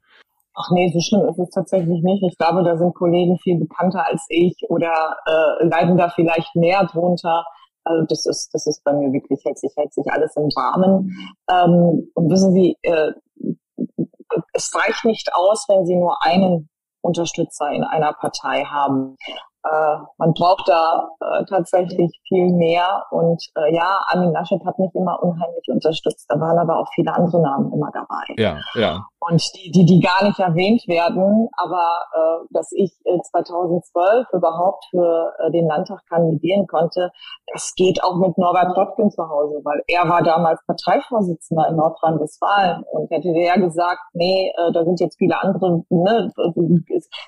Ach 0.55 0.69
nee, 0.71 0.91
so 0.93 0.99
schlimm 0.99 1.27
ist 1.27 1.39
es 1.39 1.49
tatsächlich 1.49 2.03
nicht. 2.03 2.23
Ich 2.23 2.37
glaube, 2.37 2.63
da 2.63 2.77
sind 2.77 2.93
Kollegen 2.93 3.39
viel 3.39 3.57
bekannter 3.57 4.05
als 4.05 4.25
ich 4.29 4.55
oder 4.69 5.17
äh, 5.25 5.65
leiden 5.65 5.97
da 5.97 6.09
vielleicht 6.09 6.55
mehr 6.55 6.85
drunter. 6.85 7.43
Also 7.85 8.05
das 8.07 8.25
ist, 8.25 8.49
das 8.53 8.67
ist 8.67 8.83
bei 8.83 8.93
mir 8.93 9.11
wirklich, 9.11 9.43
hält 9.43 9.57
sich, 9.57 9.71
hält 9.75 9.93
sich 9.93 10.05
alles 10.11 10.35
im 10.35 10.49
Rahmen. 10.55 11.17
Ähm, 11.49 12.11
und 12.13 12.29
wissen 12.29 12.53
Sie, 12.53 12.77
äh, 12.83 13.13
es 14.53 14.71
reicht 14.75 15.05
nicht 15.05 15.29
aus, 15.33 15.65
wenn 15.69 15.85
Sie 15.85 15.95
nur 15.95 16.23
einen 16.23 16.69
Unterstützer 17.03 17.69
in 17.71 17.83
einer 17.83 18.13
Partei 18.13 18.63
haben. 18.63 19.17
Äh, 19.63 19.97
man 20.17 20.33
braucht 20.33 20.67
da 20.67 21.09
äh, 21.19 21.45
tatsächlich 21.45 22.19
viel 22.27 22.51
mehr. 22.53 23.05
Und 23.11 23.43
äh, 23.55 23.73
ja, 23.73 24.01
Armin 24.07 24.31
Laschet 24.31 24.63
hat 24.65 24.77
mich 24.79 24.93
immer 24.93 25.21
unheimlich 25.23 25.67
unterstützt. 25.67 26.25
Da 26.29 26.39
waren 26.39 26.57
aber 26.57 26.79
auch 26.79 26.87
viele 26.93 27.13
andere 27.13 27.41
Namen 27.41 27.71
immer 27.71 27.89
dabei. 27.93 28.23
Ja, 28.37 28.59
ja 28.75 29.05
und 29.29 29.41
die, 29.55 29.71
die, 29.71 29.85
die 29.85 29.99
gar 29.99 30.25
nicht 30.25 30.39
erwähnt 30.39 30.83
werden, 30.87 31.47
aber 31.57 31.85
äh, 32.13 32.45
dass 32.51 32.71
ich 32.71 32.91
äh, 33.05 33.19
2012 33.31 34.27
überhaupt 34.33 34.85
für 34.89 35.33
äh, 35.39 35.51
den 35.51 35.67
Landtag 35.67 36.01
kandidieren 36.09 36.67
konnte, 36.67 37.11
das 37.53 37.73
geht 37.75 38.03
auch 38.03 38.17
mit 38.17 38.37
Norbert 38.37 38.75
Röttgen 38.77 39.11
zu 39.11 39.23
Hause, 39.27 39.61
weil 39.63 39.81
er 39.87 40.09
war 40.09 40.23
damals 40.23 40.59
Parteivorsitzender 40.65 41.69
in 41.69 41.75
Nordrhein-Westfalen 41.77 42.83
und 42.91 43.09
hätte 43.11 43.33
der 43.33 43.59
gesagt, 43.59 44.01
nee, 44.13 44.51
äh, 44.57 44.71
da 44.71 44.83
sind 44.83 44.99
jetzt 44.99 45.17
viele 45.17 45.41
andere, 45.41 45.83
ne, 45.89 46.31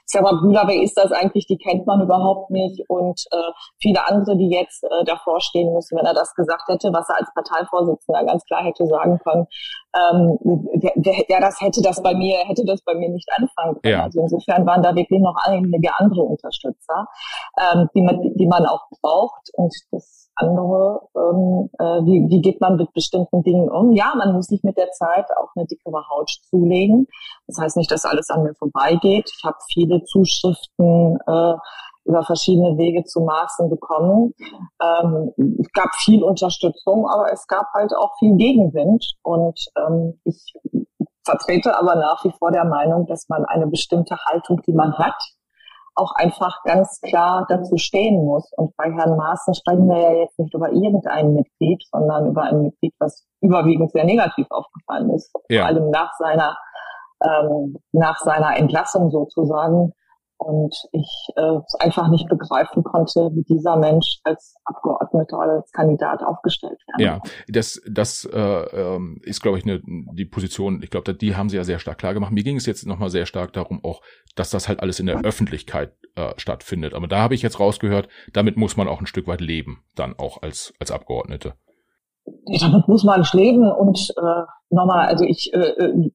Sarah 0.05 0.39
Bühler, 0.41 0.63
wer 0.67 0.81
ist 0.81 0.97
das 0.97 1.11
eigentlich, 1.11 1.47
die 1.47 1.57
kennt 1.57 1.85
man 1.85 2.01
überhaupt 2.01 2.24
nicht 2.49 2.83
und 2.89 3.19
äh, 3.31 3.51
viele 3.81 4.05
andere, 4.07 4.37
die 4.37 4.49
jetzt 4.49 4.83
äh, 4.83 5.03
davor 5.05 5.39
stehen 5.41 5.73
müssen, 5.73 5.97
wenn 5.97 6.05
er 6.05 6.13
das 6.13 6.33
gesagt 6.35 6.67
hätte, 6.67 6.91
was 6.93 7.09
er 7.09 7.17
als 7.19 7.29
Parteivorsitzender 7.33 8.25
ganz 8.25 8.43
klar 8.45 8.63
hätte 8.63 8.85
sagen 8.87 9.19
können, 9.23 9.47
ähm, 9.95 10.37
der, 10.73 10.91
der, 10.95 11.23
der 11.29 11.39
das 11.39 11.61
hätte 11.61 11.81
das 11.81 12.01
bei 12.01 12.13
mir, 12.13 12.37
hätte 12.45 12.65
das 12.65 12.81
bei 12.83 12.93
mir 12.95 13.09
nicht 13.09 13.29
anfangen 13.37 13.81
können. 13.81 13.93
Ja. 13.93 14.03
Also 14.03 14.21
insofern 14.21 14.65
waren 14.65 14.83
da 14.83 14.95
wirklich 14.95 15.21
noch 15.21 15.35
einige 15.43 15.89
andere 15.97 16.21
Unterstützer, 16.21 17.07
ähm, 17.59 17.89
die 17.95 18.01
man, 18.01 18.21
die 18.35 18.47
man 18.47 18.65
auch 18.65 18.87
braucht. 19.01 19.49
Und 19.53 19.73
das 19.91 20.29
andere, 20.35 21.01
ähm, 21.15 21.69
äh, 21.79 22.05
wie, 22.05 22.25
wie 22.29 22.41
geht 22.41 22.59
man 22.59 22.75
mit 22.75 22.91
bestimmten 22.93 23.41
Dingen 23.43 23.69
um. 23.69 23.93
Ja, 23.93 24.13
man 24.15 24.33
muss 24.33 24.47
sich 24.47 24.63
mit 24.63 24.77
der 24.77 24.91
Zeit 24.91 25.25
auch 25.37 25.49
eine 25.55 25.65
dickere 25.65 26.03
Haut 26.09 26.29
zulegen. 26.49 27.07
Das 27.47 27.57
heißt 27.59 27.77
nicht, 27.77 27.91
dass 27.91 28.05
alles 28.05 28.29
an 28.29 28.43
mir 28.43 28.53
vorbeigeht. 28.55 29.31
Ich 29.37 29.43
habe 29.45 29.57
viele 29.71 30.03
Zuschriften 30.03 31.17
äh, 31.25 31.53
über 32.05 32.23
verschiedene 32.23 32.77
Wege 32.77 33.03
zu 33.03 33.21
Maßen 33.21 33.69
bekommen. 33.69 34.33
Ähm, 34.81 35.31
es 35.59 35.71
gab 35.73 35.93
viel 35.95 36.23
Unterstützung, 36.23 37.07
aber 37.07 37.31
es 37.31 37.45
gab 37.47 37.67
halt 37.73 37.93
auch 37.95 38.15
viel 38.19 38.35
Gegenwind. 38.35 39.05
Und 39.23 39.59
ähm, 39.77 40.19
ich 40.23 40.53
vertrete 41.25 41.77
aber 41.77 41.95
nach 41.95 42.23
wie 42.23 42.31
vor 42.37 42.51
der 42.51 42.65
Meinung, 42.65 43.07
dass 43.07 43.27
man 43.27 43.45
eine 43.45 43.67
bestimmte 43.67 44.17
Haltung, 44.25 44.61
die 44.67 44.73
man 44.73 44.97
hat, 44.97 45.17
auch 45.95 46.13
einfach 46.15 46.61
ganz 46.63 46.99
klar 47.01 47.45
dazu 47.47 47.77
stehen 47.77 48.23
muss. 48.23 48.51
Und 48.57 48.75
bei 48.75 48.91
Herrn 48.91 49.15
Maaßen 49.15 49.55
sprechen 49.55 49.87
wir 49.87 49.97
ja 49.97 50.11
jetzt 50.21 50.37
nicht 50.37 50.53
über 50.53 50.71
irgendein 50.71 51.33
Mitglied, 51.33 51.81
sondern 51.89 52.27
über 52.27 52.43
ein 52.43 52.63
Mitglied, 52.63 52.93
was 52.99 53.25
überwiegend 53.41 53.91
sehr 53.91 54.03
negativ 54.03 54.45
aufgefallen 54.49 55.09
ist. 55.11 55.31
Ja. 55.49 55.61
Vor 55.61 55.67
allem 55.67 55.89
nach 55.89 56.13
seiner, 56.19 56.57
ähm, 57.23 57.77
nach 57.93 58.17
seiner 58.19 58.57
Entlassung 58.57 59.09
sozusagen 59.09 59.93
und 60.37 60.75
ich 60.91 61.27
äh, 61.35 61.59
einfach 61.79 62.09
nicht 62.09 62.27
begreifen 62.27 62.83
konnte, 62.83 63.31
wie 63.33 63.43
dieser 63.43 63.77
Mensch 63.77 64.19
als 64.23 64.55
Abgeordneter 64.65 65.37
oder 65.37 65.53
als 65.53 65.71
Kandidat 65.71 66.21
aufgestellt 66.23 66.79
werden 66.87 67.01
Ja, 67.01 67.21
das, 67.47 67.81
das 67.89 68.25
äh, 68.25 68.37
ähm, 68.37 69.21
ist, 69.23 69.41
glaube 69.41 69.57
ich, 69.57 69.63
eine, 69.63 69.81
die 69.85 70.25
Position, 70.25 70.81
ich 70.83 70.89
glaube, 70.89 71.13
die 71.13 71.35
haben 71.35 71.49
sie 71.49 71.57
ja 71.57 71.63
sehr 71.63 71.79
stark 71.79 71.97
klar 71.97 72.13
gemacht. 72.13 72.31
Mir 72.31 72.43
ging 72.43 72.57
es 72.57 72.65
jetzt 72.65 72.85
nochmal 72.85 73.09
sehr 73.09 73.25
stark 73.25 73.53
darum, 73.53 73.83
auch, 73.83 74.01
dass 74.35 74.49
das 74.49 74.67
halt 74.67 74.81
alles 74.81 74.99
in 74.99 75.05
der 75.05 75.21
Öffentlichkeit 75.21 75.93
äh, 76.15 76.33
stattfindet. 76.37 76.93
Aber 76.93 77.07
da 77.07 77.19
habe 77.19 77.35
ich 77.35 77.41
jetzt 77.41 77.59
rausgehört, 77.59 78.09
damit 78.33 78.57
muss 78.57 78.77
man 78.77 78.87
auch 78.87 78.99
ein 78.99 79.07
Stück 79.07 79.27
weit 79.27 79.41
leben, 79.41 79.83
dann 79.95 80.17
auch 80.17 80.41
als, 80.41 80.73
als 80.79 80.91
Abgeordnete. 80.91 81.53
Damit 82.59 82.87
muss 82.87 83.03
man 83.03 83.23
leben 83.33 83.71
und 83.71 84.11
äh, 84.17 84.43
nochmal, 84.69 85.07
also 85.07 85.25
ich 85.25 85.53
äh, 85.53 85.59
äh 85.59 86.11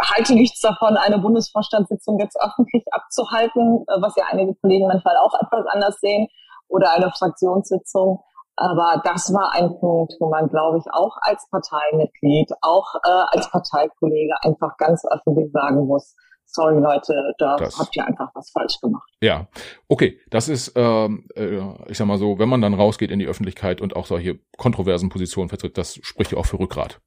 halte 0.00 0.34
nichts 0.34 0.60
davon, 0.60 0.96
eine 0.96 1.18
Bundesvorstandssitzung 1.18 2.18
jetzt 2.18 2.36
öffentlich 2.40 2.84
abzuhalten, 2.90 3.84
äh, 3.88 4.00
was 4.00 4.14
ja 4.16 4.24
einige 4.30 4.54
Kollegen 4.54 4.86
manchmal 4.86 5.16
auch 5.16 5.34
etwas 5.40 5.66
anders 5.66 5.98
sehen, 6.00 6.28
oder 6.68 6.92
eine 6.92 7.10
Fraktionssitzung. 7.10 8.20
Aber 8.56 9.02
das 9.04 9.32
war 9.34 9.52
ein 9.52 9.78
Punkt, 9.78 10.14
wo 10.18 10.30
man, 10.30 10.48
glaube 10.48 10.78
ich, 10.78 10.84
auch 10.90 11.16
als 11.20 11.46
Parteimitglied, 11.50 12.50
auch 12.62 12.94
äh, 13.04 13.36
als 13.36 13.50
Parteikollege 13.50 14.34
einfach 14.42 14.76
ganz 14.78 15.04
öffentlich 15.10 15.52
sagen 15.52 15.86
muss, 15.86 16.14
sorry 16.46 16.80
Leute, 16.80 17.34
da 17.38 17.56
das, 17.56 17.78
habt 17.78 17.94
ihr 17.96 18.06
einfach 18.06 18.30
was 18.34 18.50
falsch 18.50 18.80
gemacht. 18.80 19.08
Ja, 19.20 19.46
okay, 19.88 20.18
das 20.30 20.48
ist, 20.48 20.72
ähm, 20.74 21.28
äh, 21.36 21.60
ich 21.88 21.98
sag 21.98 22.06
mal 22.06 22.18
so, 22.18 22.38
wenn 22.38 22.48
man 22.48 22.62
dann 22.62 22.74
rausgeht 22.74 23.10
in 23.10 23.18
die 23.18 23.26
Öffentlichkeit 23.26 23.80
und 23.80 23.94
auch 23.94 24.06
solche 24.06 24.38
kontroversen 24.56 25.10
Positionen 25.10 25.50
vertritt, 25.50 25.76
das 25.76 25.98
spricht 26.02 26.32
ja 26.32 26.38
auch 26.38 26.46
für 26.46 26.58
Rückgrat. 26.58 27.00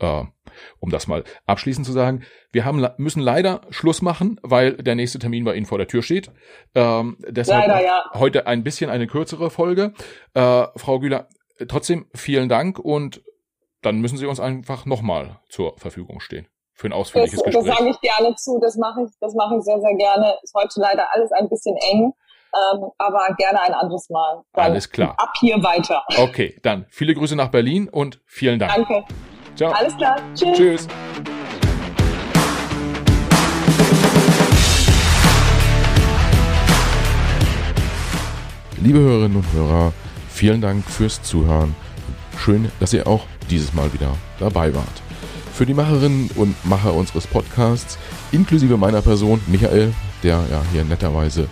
Äh, 0.00 0.24
um 0.80 0.90
das 0.90 1.06
mal 1.06 1.24
abschließend 1.46 1.86
zu 1.86 1.92
sagen. 1.92 2.24
Wir 2.52 2.64
haben, 2.64 2.86
müssen 2.96 3.20
leider 3.20 3.60
Schluss 3.70 4.02
machen, 4.02 4.40
weil 4.42 4.74
der 4.74 4.94
nächste 4.94 5.18
Termin 5.18 5.44
bei 5.44 5.54
Ihnen 5.54 5.66
vor 5.66 5.78
der 5.78 5.86
Tür 5.86 6.02
steht. 6.02 6.30
Ähm, 6.74 7.18
deshalb 7.20 7.68
leider, 7.68 7.84
ja. 7.84 8.10
heute 8.14 8.46
ein 8.46 8.64
bisschen 8.64 8.90
eine 8.90 9.06
kürzere 9.06 9.50
Folge. 9.50 9.94
Äh, 10.34 10.66
Frau 10.76 10.98
Güler, 10.98 11.28
trotzdem 11.68 12.06
vielen 12.14 12.48
Dank 12.48 12.78
und 12.78 13.22
dann 13.82 14.00
müssen 14.00 14.16
Sie 14.16 14.26
uns 14.26 14.40
einfach 14.40 14.86
nochmal 14.86 15.40
zur 15.48 15.78
Verfügung 15.78 16.20
stehen 16.20 16.48
für 16.74 16.88
ein 16.88 16.92
ausführliches 16.92 17.38
das, 17.38 17.44
Gespräch. 17.44 17.66
Das 17.66 17.78
sage 17.78 17.90
ich 17.90 18.00
gerne 18.00 18.34
zu, 18.36 18.58
das 18.60 18.76
mache 18.76 19.02
ich, 19.02 19.10
das 19.20 19.34
mache 19.34 19.56
ich 19.56 19.64
sehr, 19.64 19.80
sehr 19.80 19.94
gerne. 19.96 20.34
Ist 20.42 20.54
heute 20.54 20.80
leider 20.80 21.06
alles 21.14 21.30
ein 21.32 21.48
bisschen 21.48 21.76
eng. 21.92 22.12
Ähm, 22.52 22.90
aber 22.98 23.32
gerne 23.36 23.60
ein 23.60 23.74
anderes 23.74 24.10
Mal. 24.10 24.42
Dann 24.54 24.72
Alles 24.72 24.90
klar. 24.90 25.14
Ab 25.18 25.32
hier 25.38 25.62
weiter. 25.62 26.02
Okay, 26.18 26.58
dann 26.64 26.84
viele 26.88 27.14
Grüße 27.14 27.36
nach 27.36 27.48
Berlin 27.48 27.88
und 27.88 28.20
vielen 28.26 28.58
Dank. 28.58 28.72
Danke. 28.74 29.04
Ciao. 29.56 29.72
Alles 29.72 29.96
klar. 29.96 30.16
Tschüss. 30.34 30.56
Tschüss. 30.56 30.88
Liebe 38.82 38.98
Hörerinnen 38.98 39.36
und 39.36 39.52
Hörer, 39.52 39.92
vielen 40.30 40.62
Dank 40.62 40.84
fürs 40.86 41.22
Zuhören. 41.22 41.74
Schön, 42.38 42.70
dass 42.80 42.94
ihr 42.94 43.06
auch 43.06 43.26
dieses 43.50 43.74
Mal 43.74 43.92
wieder 43.92 44.16
dabei 44.38 44.74
wart. 44.74 45.02
Für 45.52 45.66
die 45.66 45.74
Macherinnen 45.74 46.30
und 46.36 46.56
Macher 46.64 46.94
unseres 46.94 47.26
Podcasts, 47.26 47.98
inklusive 48.32 48.78
meiner 48.78 49.02
Person, 49.02 49.42
Michael, 49.48 49.92
der 50.22 50.42
ja 50.50 50.62
hier 50.72 50.84
netterweise 50.84 51.42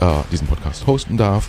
äh, 0.00 0.06
diesen 0.32 0.46
Podcast 0.46 0.86
hosten 0.86 1.18
darf, 1.18 1.48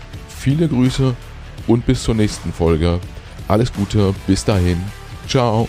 Viele 0.41 0.67
Grüße 0.67 1.15
und 1.67 1.85
bis 1.85 2.01
zur 2.01 2.15
nächsten 2.15 2.51
Folge. 2.51 2.99
Alles 3.47 3.71
Gute, 3.71 4.11
bis 4.25 4.43
dahin. 4.43 4.81
Ciao. 5.27 5.67